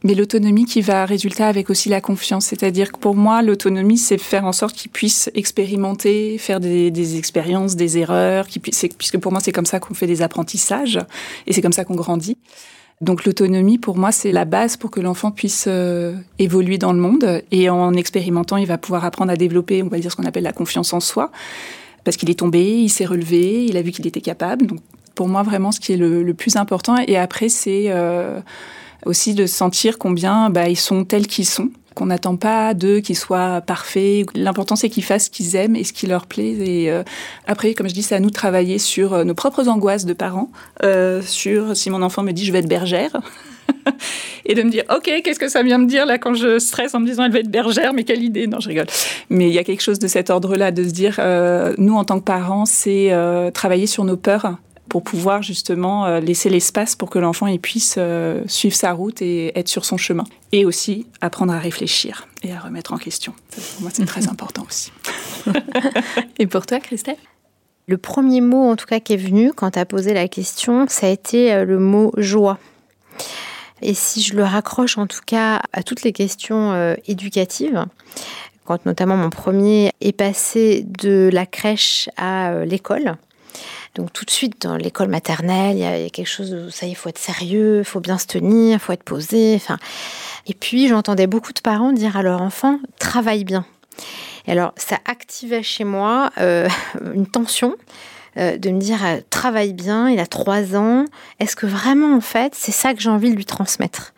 [0.05, 2.47] Mais l'autonomie qui va résulter avec aussi la confiance.
[2.47, 7.75] C'est-à-dire que pour moi, l'autonomie, c'est faire en sorte qu'ils puissent expérimenter, faire des, expériences,
[7.75, 11.01] des erreurs, puisque pour moi, c'est comme ça qu'on fait des apprentissages
[11.47, 12.37] et c'est comme ça qu'on grandit.
[13.01, 16.99] Donc l'autonomie, pour moi, c'est la base pour que l'enfant puisse euh, évoluer dans le
[16.99, 17.43] monde.
[17.53, 20.43] Et en expérimentant, il va pouvoir apprendre à développer, on va dire, ce qu'on appelle
[20.43, 21.31] la confiance en soi.
[22.03, 24.67] Parce qu'il est tombé, il s'est relevé, il a vu qu'il était capable.
[24.67, 24.81] Donc
[25.15, 26.97] pour moi, vraiment, ce qui est le, plus important.
[27.07, 28.41] Et après, c'est euh,
[29.07, 33.17] aussi de sentir combien bah, ils sont tels qu'ils sont qu'on n'attend pas d'eux qu'ils
[33.17, 34.27] soient parfaits.
[34.37, 36.53] L'important, c'est qu'ils fassent ce qu'ils aiment et ce qui leur plaît.
[36.53, 37.03] Et euh,
[37.47, 40.13] après, comme je dis, c'est à nous de travailler sur euh, nos propres angoisses de
[40.13, 40.49] parents,
[40.85, 43.21] euh, sur si mon enfant me dit je vais être bergère.
[44.47, 46.95] et de me dire, OK, qu'est-ce que ça vient me dire là quand je stresse
[46.95, 48.87] en me disant elle va être bergère, mais quelle idée Non, je rigole.
[49.29, 51.21] Mais il y a quelque chose de cet ordre-là, de se dire,
[51.79, 53.13] nous en tant que parents, c'est
[53.53, 54.57] travailler sur nos peurs
[54.89, 59.59] pour pouvoir justement euh, laisser l'espace pour que l'enfant puisse euh, suivre sa route et
[59.59, 60.25] être sur son chemin.
[60.53, 63.33] Et aussi apprendre à réfléchir et à remettre en question.
[63.51, 64.93] pour moi, c'est très important aussi.
[66.39, 67.17] et pour toi, Christelle?
[67.87, 70.87] Le premier mot, en tout cas, qui est venu quand tu as posé la question,
[70.89, 72.59] ça a été euh, le mot joie.
[73.81, 77.87] Et si je le raccroche en tout cas à toutes les questions éducatives,
[78.65, 83.17] quand notamment mon premier est passé de la crèche à l'école,
[83.95, 86.95] donc tout de suite, dans l'école maternelle, il y, a quelque chose où ça il
[86.95, 89.61] faut être sérieux, il faut bien se tenir, il faut être posé.
[90.47, 93.65] Et puis j'entendais beaucoup de parents dire à leur enfant travaille bien.
[94.47, 96.69] Et alors ça activait chez moi euh,
[97.15, 97.77] une tension
[98.57, 101.05] de me dire euh, travaille bien, il a trois ans.
[101.41, 104.15] Est-ce que vraiment en fait c'est ça que j'ai envie de lui transmettre?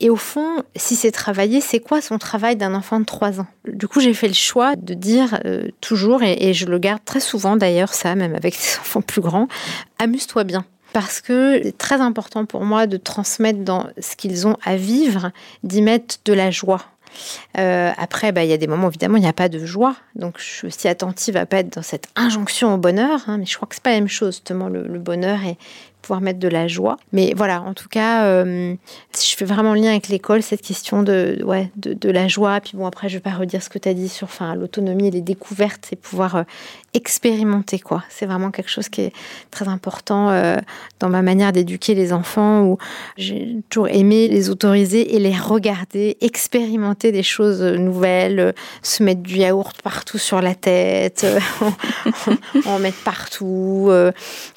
[0.00, 3.46] Et au fond, si c'est travailler, c'est quoi son travail d'un enfant de trois ans?
[3.66, 7.20] Du coup, j'ai fait le choix de dire euh, toujours, et, je le garde très
[7.20, 9.48] souvent d'ailleurs, ça, même avec des enfants plus grands,
[9.98, 14.56] amuse-toi bien parce que c'est très important pour moi de transmettre dans ce qu'ils ont
[14.64, 15.30] à vivre,
[15.62, 16.82] d'y mettre de la joie.
[17.58, 19.96] Euh, après, bah, il y a des moments, évidemment, il n'y a pas de joie.
[20.14, 23.20] Donc, je suis aussi attentive à pas être dans cette injonction au bonheur.
[23.26, 25.56] Hein, mais je crois que c'est pas la même chose, justement, le, le bonheur et,
[26.00, 26.96] pouvoir mettre de la joie.
[27.12, 28.74] Mais voilà, en tout cas, euh,
[29.14, 32.60] je fais vraiment lien avec l'école, cette question de, ouais, de, la joie.
[32.60, 35.10] Puis bon, après, je vais pas redire ce que tu as dit sur l'autonomie et
[35.10, 36.42] les découvertes et pouvoir euh,
[36.94, 38.02] expérimenter, quoi.
[38.08, 39.12] C'est vraiment quelque chose qui est
[39.50, 40.56] très important euh,
[40.98, 42.78] dans ma manière d'éduquer les enfants où
[43.16, 49.36] j'ai toujours aimé les autoriser et les regarder, expérimenter des choses nouvelles, se mettre du
[49.36, 51.26] yaourt partout sur la tête,
[52.66, 53.90] en, en, mettre partout,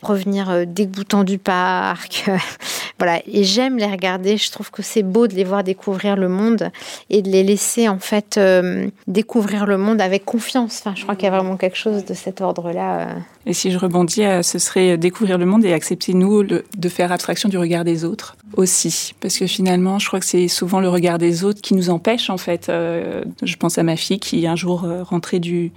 [0.02, 2.30] revenir dégoûtant du parc.
[2.98, 3.22] voilà.
[3.28, 4.38] Et j'aime les regarder.
[4.38, 6.70] Je trouve que c'est beau de les voir découvrir le monde
[7.10, 10.82] et de les laisser, en fait, euh, découvrir le monde avec confiance.
[10.82, 13.00] Enfin, je crois qu'il y a vraiment quelque chose de cet ordre-là.
[13.00, 13.14] Euh.
[13.46, 17.12] Et si je rebondis, euh, ce serait découvrir le monde et accepter, nous, de faire
[17.12, 19.14] abstraction du regard des autres aussi.
[19.20, 22.30] Parce que finalement, je crois que c'est souvent le regard des autres qui nous empêche,
[22.30, 22.68] en fait.
[22.70, 25.72] je pense à ma fille qui, un jour, rentrait du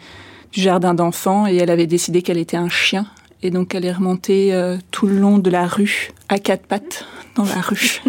[0.53, 3.07] du jardin d'enfants et elle avait décidé qu'elle était un chien
[3.47, 7.07] et donc elle est remontée euh, tout le long de la rue, à quatre pattes,
[7.37, 8.03] dans la rue.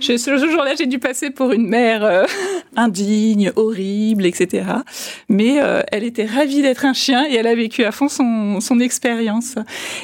[0.00, 2.24] ce jour-là, j'ai dû passer pour une mère euh,
[2.76, 4.64] indigne, horrible, etc.
[5.28, 8.60] Mais euh, elle était ravie d'être un chien et elle a vécu à fond son,
[8.60, 9.56] son expérience.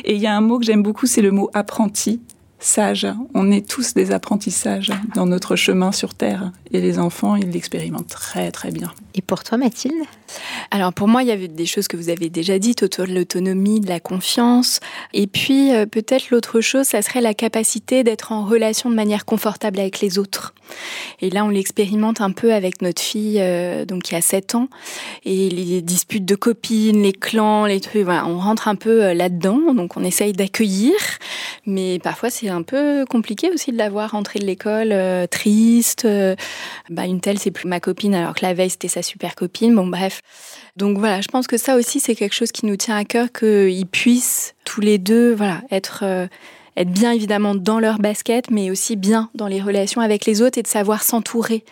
[0.05, 2.21] Et il y a un mot que j'aime beaucoup, c'est le mot apprenti
[2.61, 3.07] sage.
[3.35, 6.51] On est tous des apprentissages dans notre chemin sur Terre.
[6.73, 8.93] Et les enfants, ils l'expérimentent très très bien.
[9.15, 10.03] Et pour toi, Mathilde?
[10.71, 13.13] Alors pour moi, il y avait des choses que vous avez déjà dites autour de
[13.13, 14.81] l'autonomie, de la confiance.
[15.13, 19.25] Et puis euh, peut-être l'autre chose, ça serait la capacité d'être en relation de manière
[19.25, 20.55] confortable avec les autres.
[21.21, 24.69] Et là, on l'expérimente un peu avec notre fille, euh, donc qui a 7 ans.
[25.25, 29.73] Et les disputes de copines, les clans, les trucs, on rentre un peu euh, là-dedans.
[29.75, 30.95] Donc on essaye d'accueillir.
[31.65, 34.95] Mais parfois, c'est un peu compliqué aussi de la voir rentrer de l'école
[35.29, 36.07] triste.
[36.89, 39.75] bah, une telle, c'est plus ma copine, alors que la veille, c'était sa super copine.
[39.75, 40.18] Bon, bref.
[40.77, 43.33] Donc voilà, je pense que ça aussi, c'est quelque chose qui nous tient à cœur,
[43.33, 46.27] qu'ils puissent tous les deux, voilà, être, euh,
[46.77, 50.59] être bien évidemment dans leur basket, mais aussi bien dans les relations avec les autres
[50.59, 51.65] et de savoir s'entourer.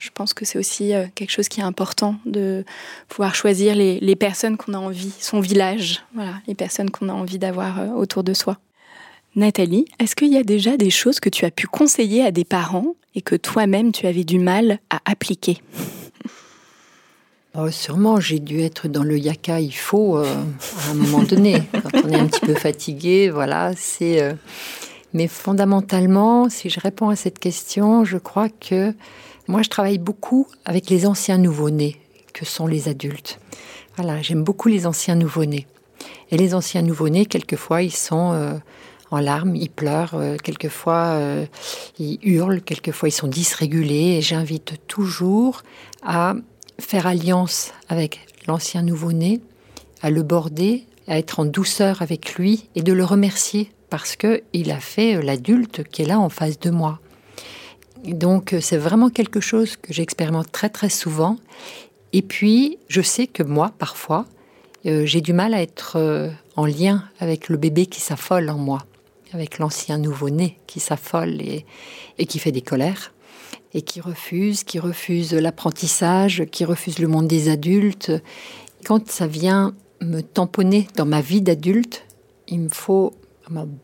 [0.00, 2.64] Je pense que c'est aussi euh, quelque chose qui est important de
[3.08, 7.12] pouvoir choisir les, les personnes qu'on a envie, son village, voilà, les personnes qu'on a
[7.12, 8.58] envie d'avoir euh, autour de soi.
[9.36, 12.44] Nathalie, est-ce qu'il y a déjà des choses que tu as pu conseiller à des
[12.44, 15.58] parents et que toi-même tu avais du mal à appliquer?
[17.56, 20.26] Oh, sûrement, j'ai dû être dans le yaka, il faut, euh,
[20.88, 21.62] à un moment donné.
[21.72, 24.20] Quand on est un petit peu fatigué, voilà, c'est.
[24.20, 24.32] Euh,
[25.12, 28.92] mais fondamentalement, si je réponds à cette question, je crois que
[29.46, 31.96] moi, je travaille beaucoup avec les anciens nouveau-nés,
[32.32, 33.38] que sont les adultes.
[33.96, 35.68] Voilà, j'aime beaucoup les anciens nouveau-nés.
[36.32, 38.54] Et les anciens nouveau-nés, quelquefois, ils sont euh,
[39.12, 41.20] en larmes, ils pleurent, quelquefois,
[42.00, 44.16] ils hurlent, quelquefois, ils sont dysrégulés.
[44.16, 45.62] Et j'invite toujours
[46.02, 46.34] à
[46.78, 49.40] faire alliance avec l'ancien nouveau-né,
[50.02, 54.42] à le border, à être en douceur avec lui et de le remercier parce que
[54.52, 57.00] il a fait l'adulte qui est là en face de moi.
[58.04, 61.36] Donc c'est vraiment quelque chose que j'expérimente très très souvent.
[62.12, 64.26] Et puis je sais que moi parfois
[64.86, 68.58] euh, j'ai du mal à être euh, en lien avec le bébé qui s'affole en
[68.58, 68.84] moi,
[69.32, 73.13] avec l'ancien nouveau-né qui s'affole et qui fait des colères
[73.74, 78.12] et qui refuse, qui refuse l'apprentissage, qui refuse le monde des adultes.
[78.84, 82.04] Quand ça vient me tamponner dans ma vie d'adulte,
[82.48, 83.12] il me faut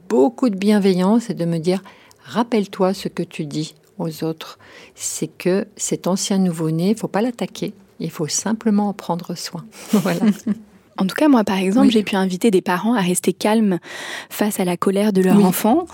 [0.08, 1.82] beaucoup de bienveillance et de me dire
[2.24, 4.58] rappelle-toi ce que tu dis aux autres.
[4.94, 9.64] C'est que cet ancien nouveau-né, il faut pas l'attaquer, il faut simplement en prendre soin.
[9.92, 10.20] voilà.
[11.00, 13.78] En tout cas, moi, par exemple, j'ai pu inviter des parents à rester calmes
[14.28, 15.86] face à la colère de leur enfant.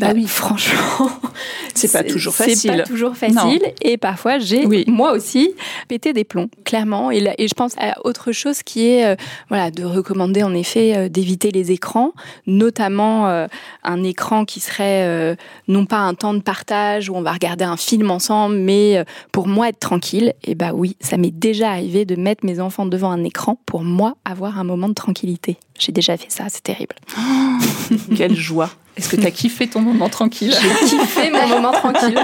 [0.00, 1.10] Bah, oui, franchement,
[1.74, 2.56] c'est pas toujours facile.
[2.56, 3.60] C'est pas toujours facile.
[3.82, 5.50] Et parfois, j'ai, moi aussi,
[5.86, 7.10] pété des plombs, clairement.
[7.10, 9.16] Et, et, je pense à autre chose qui est, euh,
[9.50, 12.12] voilà, de recommander en effet euh, d'éviter les écrans,
[12.46, 13.48] notamment euh,
[13.82, 15.36] un écran qui serait
[15.66, 19.46] non pas un temps de partage où on va regarder un film ensemble, mais pour
[19.46, 20.32] moi être tranquille.
[20.44, 23.82] Et bah oui, ça m'est déjà arrivé de mettre mes enfants devant un écran pour
[23.82, 25.56] moi avoir un moment de tranquillité.
[25.78, 26.96] J'ai déjà fait ça, c'est terrible.
[28.16, 30.52] quelle joie est-ce que tu as kiffé ton moment tranquille?
[30.60, 32.18] J'ai kiffé mon moment tranquille.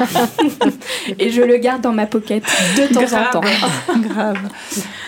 [1.20, 2.42] Et je le garde dans ma pocket
[2.76, 3.40] de temps en temps.
[4.00, 4.38] Grave.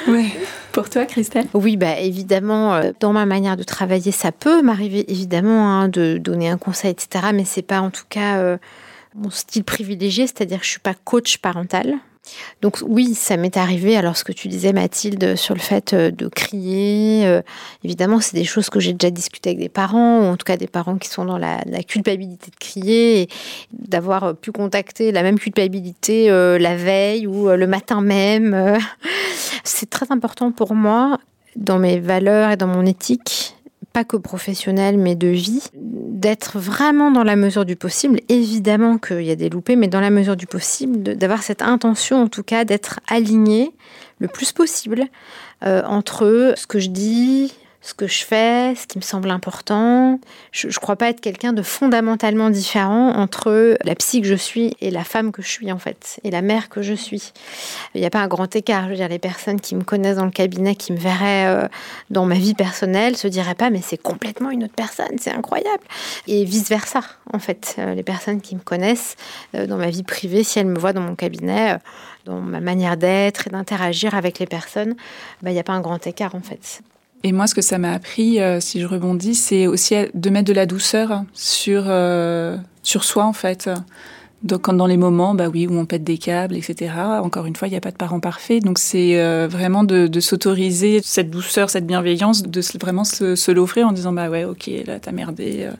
[0.07, 0.31] Ouais.
[0.71, 1.47] Pour toi, Christelle?
[1.55, 6.19] Oui, bah, évidemment, euh, dans ma manière de travailler, ça peut m'arriver évidemment hein, de
[6.19, 7.31] donner un conseil, etc.
[7.35, 8.59] Mais c'est pas en tout cas euh,
[9.17, 11.97] mon style privilégié, c'est-à-dire que je suis pas coach parental.
[12.63, 13.97] Donc oui, ça m'est arrivé.
[13.97, 17.43] Alors ce que tu disais Mathilde sur le fait euh, de crier, euh,
[17.85, 20.57] évidemment c'est des choses que j'ai déjà discutées avec des parents, ou en tout cas
[20.57, 23.29] des parents qui sont dans la, culpabilité de crier,
[23.73, 28.79] d'avoir euh, pu contacter la même culpabilité la veille ou le matin même.
[29.65, 31.19] c'est très important pour moi
[31.57, 33.56] dans mes valeurs et dans mon éthique
[33.97, 38.21] pas que professionnel, mais de vie, d'être vraiment dans la mesure du possible.
[38.29, 42.21] Évidemment qu'il y a des loupés, mais dans la mesure du possible, d'avoir cette intention,
[42.21, 43.73] en tout cas, d'être aligné
[44.19, 45.07] le plus possible
[45.65, 47.55] euh, entre ce que je dis,
[47.87, 50.19] ce que je fais, ce qui me semble important.
[50.51, 54.77] Je ne crois pas être quelqu'un de fondamentalement différent entre la psy que je suis
[54.81, 57.33] et la femme que je suis en fait, et la mère que je suis.
[57.95, 58.87] Il n'y a pas un grand écart.
[58.87, 61.69] Je veux dire, les personnes qui me connaissent dans le cabinet, qui me verraient euh,
[62.11, 65.85] dans ma vie personnelle, se diraient pas mais c'est complètement une autre personne, c'est incroyable.
[66.27, 67.77] Et vice versa en fait.
[67.79, 69.15] Euh, les personnes qui me connaissent
[69.55, 71.79] euh, dans ma vie privée, si elles me voient dans mon cabinet,
[72.25, 74.97] dans ma manière d'être et d'interagir avec les personnes,
[75.43, 76.83] bah, il n'y a pas un grand écart en fait.
[77.25, 80.49] Et moi, ce que ça m'a appris, euh, si je rebondis, c'est aussi de mettre
[80.49, 83.69] de la douceur sur, euh, sur soi, en fait.
[84.43, 86.93] Donc, quand dans les moments, bah oui, où on pète des câbles, etc.
[87.23, 88.63] Encore une fois, il n'y a pas de parents parfaits.
[88.63, 93.51] Donc, c'est euh, vraiment de, de s'autoriser cette douceur, cette bienveillance, de vraiment se, se
[93.51, 95.63] l'offrir en disant, bah ouais, ok, là, t'as merdé.
[95.63, 95.73] euh,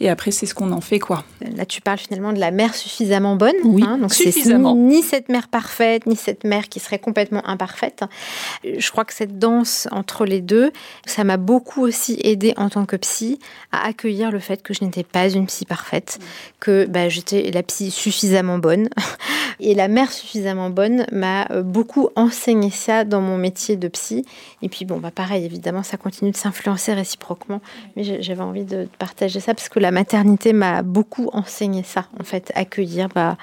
[0.00, 1.24] Et après, c'est ce qu'on en fait, quoi.
[1.56, 3.54] Là, tu parles finalement de la mère suffisamment bonne.
[3.64, 4.74] Oui, hein, donc suffisamment.
[4.76, 8.04] Ni cette mère parfaite, ni cette mère qui serait complètement imparfaite.
[8.64, 10.70] Je crois que cette danse entre les deux,
[11.06, 13.40] ça m'a beaucoup aussi aidé en tant que psy
[13.72, 16.18] à accueillir le fait que je n'étais pas une psy parfaite,
[16.60, 18.88] que bah, j'étais la psy suffisamment bonne.
[19.60, 24.26] Et la mère suffisamment bonne m'a euh, beaucoup enseigné ça dans mon métier de psy.
[24.62, 27.60] Et puis bon, bah pareil, évidemment, ça continue de s'influencer réciproquement.
[27.96, 32.24] Mais j'avais envie de partager ça parce que la maternité m'a beaucoup enseigné ça, en
[32.24, 33.36] fait, accueillir, bah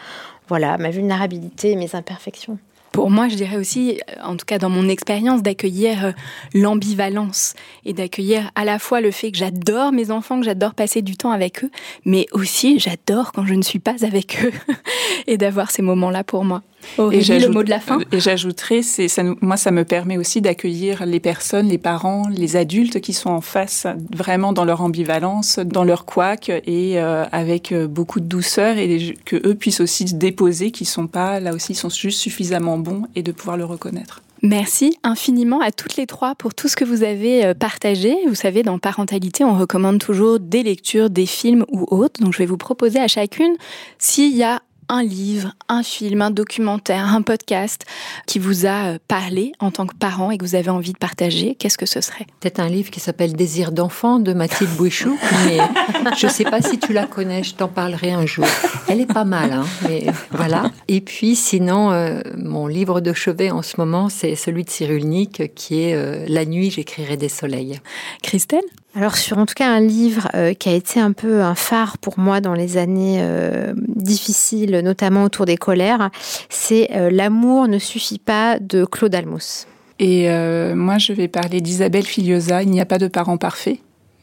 [0.48, 2.60] voilà, ma vulnérabilité et mes imperfections.
[2.94, 6.12] Pour moi, je dirais aussi, euh, en tout cas dans mon expérience, d'accueillir euh,
[6.54, 11.02] l'ambivalence et d'accueillir à la fois le fait que j'adore mes enfants, que j'adore passer
[11.02, 11.72] du temps avec eux,
[12.06, 14.52] mais aussi j'adore quand je ne suis pas avec eux
[15.28, 16.62] et d'avoir ces moments-là pour moi.
[16.98, 19.84] Aurélie, le j'ajoute- mot de la fin Et j'ajouterais, c'est ça, nous- moi, ça me
[19.86, 24.66] permet aussi d'accueillir les personnes, les parents, les adultes qui sont en face, vraiment dans
[24.66, 29.36] leur ambivalence, dans leur couac, et euh, avec euh, beaucoup de douceur, et les- que
[29.48, 33.04] eux puissent aussi se déposer, qui sont pas là aussi, ils sont juste suffisamment bons,
[33.16, 34.22] et de pouvoir le reconnaître.
[34.46, 38.14] Merci infiniment à toutes les trois pour tout ce que vous avez euh, partagé.
[38.28, 42.20] Vous savez, dans Parentalité, on recommande toujours des lectures, des films ou autres.
[42.22, 43.56] Donc, je vais vous proposer à chacune
[44.00, 47.86] s'il y a un livre, un film, un documentaire, un podcast
[48.28, 50.98] qui vous a euh, parlé en tant que parent et que vous avez envie de
[50.98, 51.56] partager.
[51.56, 52.26] Qu'est-ce que ce serait?
[52.40, 55.58] Peut-être un livre qui s'appelle Désir d'enfant de Mathilde Bouichou, mais
[56.18, 58.46] je ne sais pas si tu la connais, je t'en parlerai un jour.
[58.88, 60.72] Elle est pas mal, hein, mais voilà.
[60.88, 65.54] Et puis sinon, euh, mon livre de chevet en ce moment, c'est celui de Cyrulnik
[65.56, 67.80] qui est euh, La nuit, j'écrirai des soleils.
[68.22, 68.64] Christelle?
[68.96, 71.98] Alors sur en tout cas un livre euh, qui a été un peu un phare
[71.98, 76.12] pour moi dans les années euh, difficiles, notamment autour des colères,
[76.50, 79.66] c'est euh, L'amour ne suffit pas de Claude Almos.
[80.00, 80.28] Et
[80.76, 83.78] moi, je vais parler d'Isabelle Filiosa, Il n'y a pas de parents parfaits.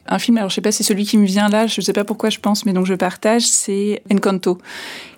[0.05, 2.03] Un film, alors je sais pas, c'est celui qui me vient là, je sais pas
[2.03, 4.59] pourquoi je pense, mais donc je partage, c'est Encanto.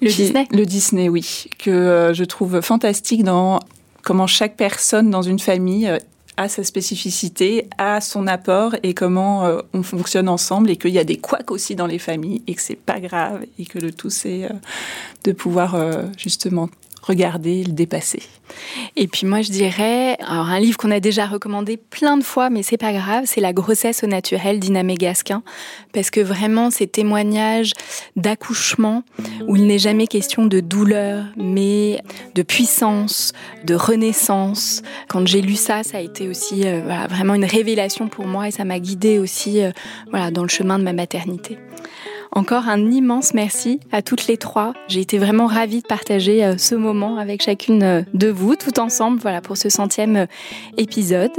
[0.01, 1.45] Le Qui- Disney Le Disney, oui.
[1.59, 3.59] Que je trouve fantastique dans
[4.03, 5.91] comment chaque personne dans une famille
[6.37, 10.99] a sa spécificité, a son apport et comment euh, on fonctionne ensemble et qu'il y
[10.99, 13.91] a des couacs aussi dans les familles et que c'est pas grave et que le
[13.91, 14.49] tout c'est euh,
[15.23, 16.69] de pouvoir euh, justement
[17.03, 18.23] regarder, le dépasser.
[18.95, 22.49] Et puis moi je dirais, alors un livre qu'on a déjà recommandé plein de fois,
[22.49, 25.43] mais c'est pas grave, c'est La grossesse au naturel d'Ina Mégasquin,
[25.93, 27.73] parce que vraiment ces témoignages
[28.15, 29.03] d'accouchement
[29.47, 31.99] où il n'est jamais question de douleur, mais
[32.35, 33.33] de puissance,
[33.65, 34.81] de renaissance.
[35.09, 38.47] Quand j'ai lu ça, ça a été aussi euh, voilà, vraiment une révélation pour moi
[38.47, 39.71] et ça m'a guidée aussi euh,
[40.09, 41.57] voilà, dans le chemin de ma maternité.
[42.35, 44.73] Encore un immense merci à toutes les trois.
[44.87, 48.79] J'ai été vraiment ravie de partager euh, ce moment avec chacune euh, de vous, tout
[48.79, 50.25] ensemble, voilà, pour ce centième euh,
[50.77, 51.31] épisode.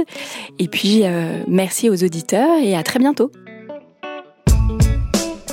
[0.57, 1.03] Et puis,
[1.47, 3.31] merci aux auditeurs et à très bientôt.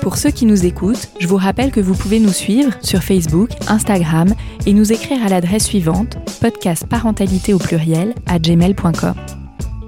[0.00, 3.50] Pour ceux qui nous écoutent, je vous rappelle que vous pouvez nous suivre sur Facebook,
[3.68, 4.34] Instagram
[4.66, 9.14] et nous écrire à l'adresse suivante podcast parentalité au pluriel à gmail.com.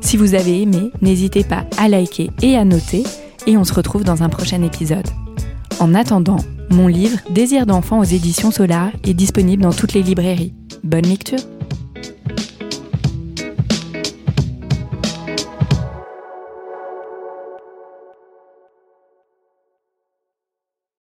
[0.00, 3.04] Si vous avez aimé, n'hésitez pas à liker et à noter
[3.46, 5.08] et on se retrouve dans un prochain épisode.
[5.80, 6.38] En attendant,
[6.70, 10.54] mon livre Désir d'enfant aux éditions Solar est disponible dans toutes les librairies.
[10.82, 11.40] Bonne lecture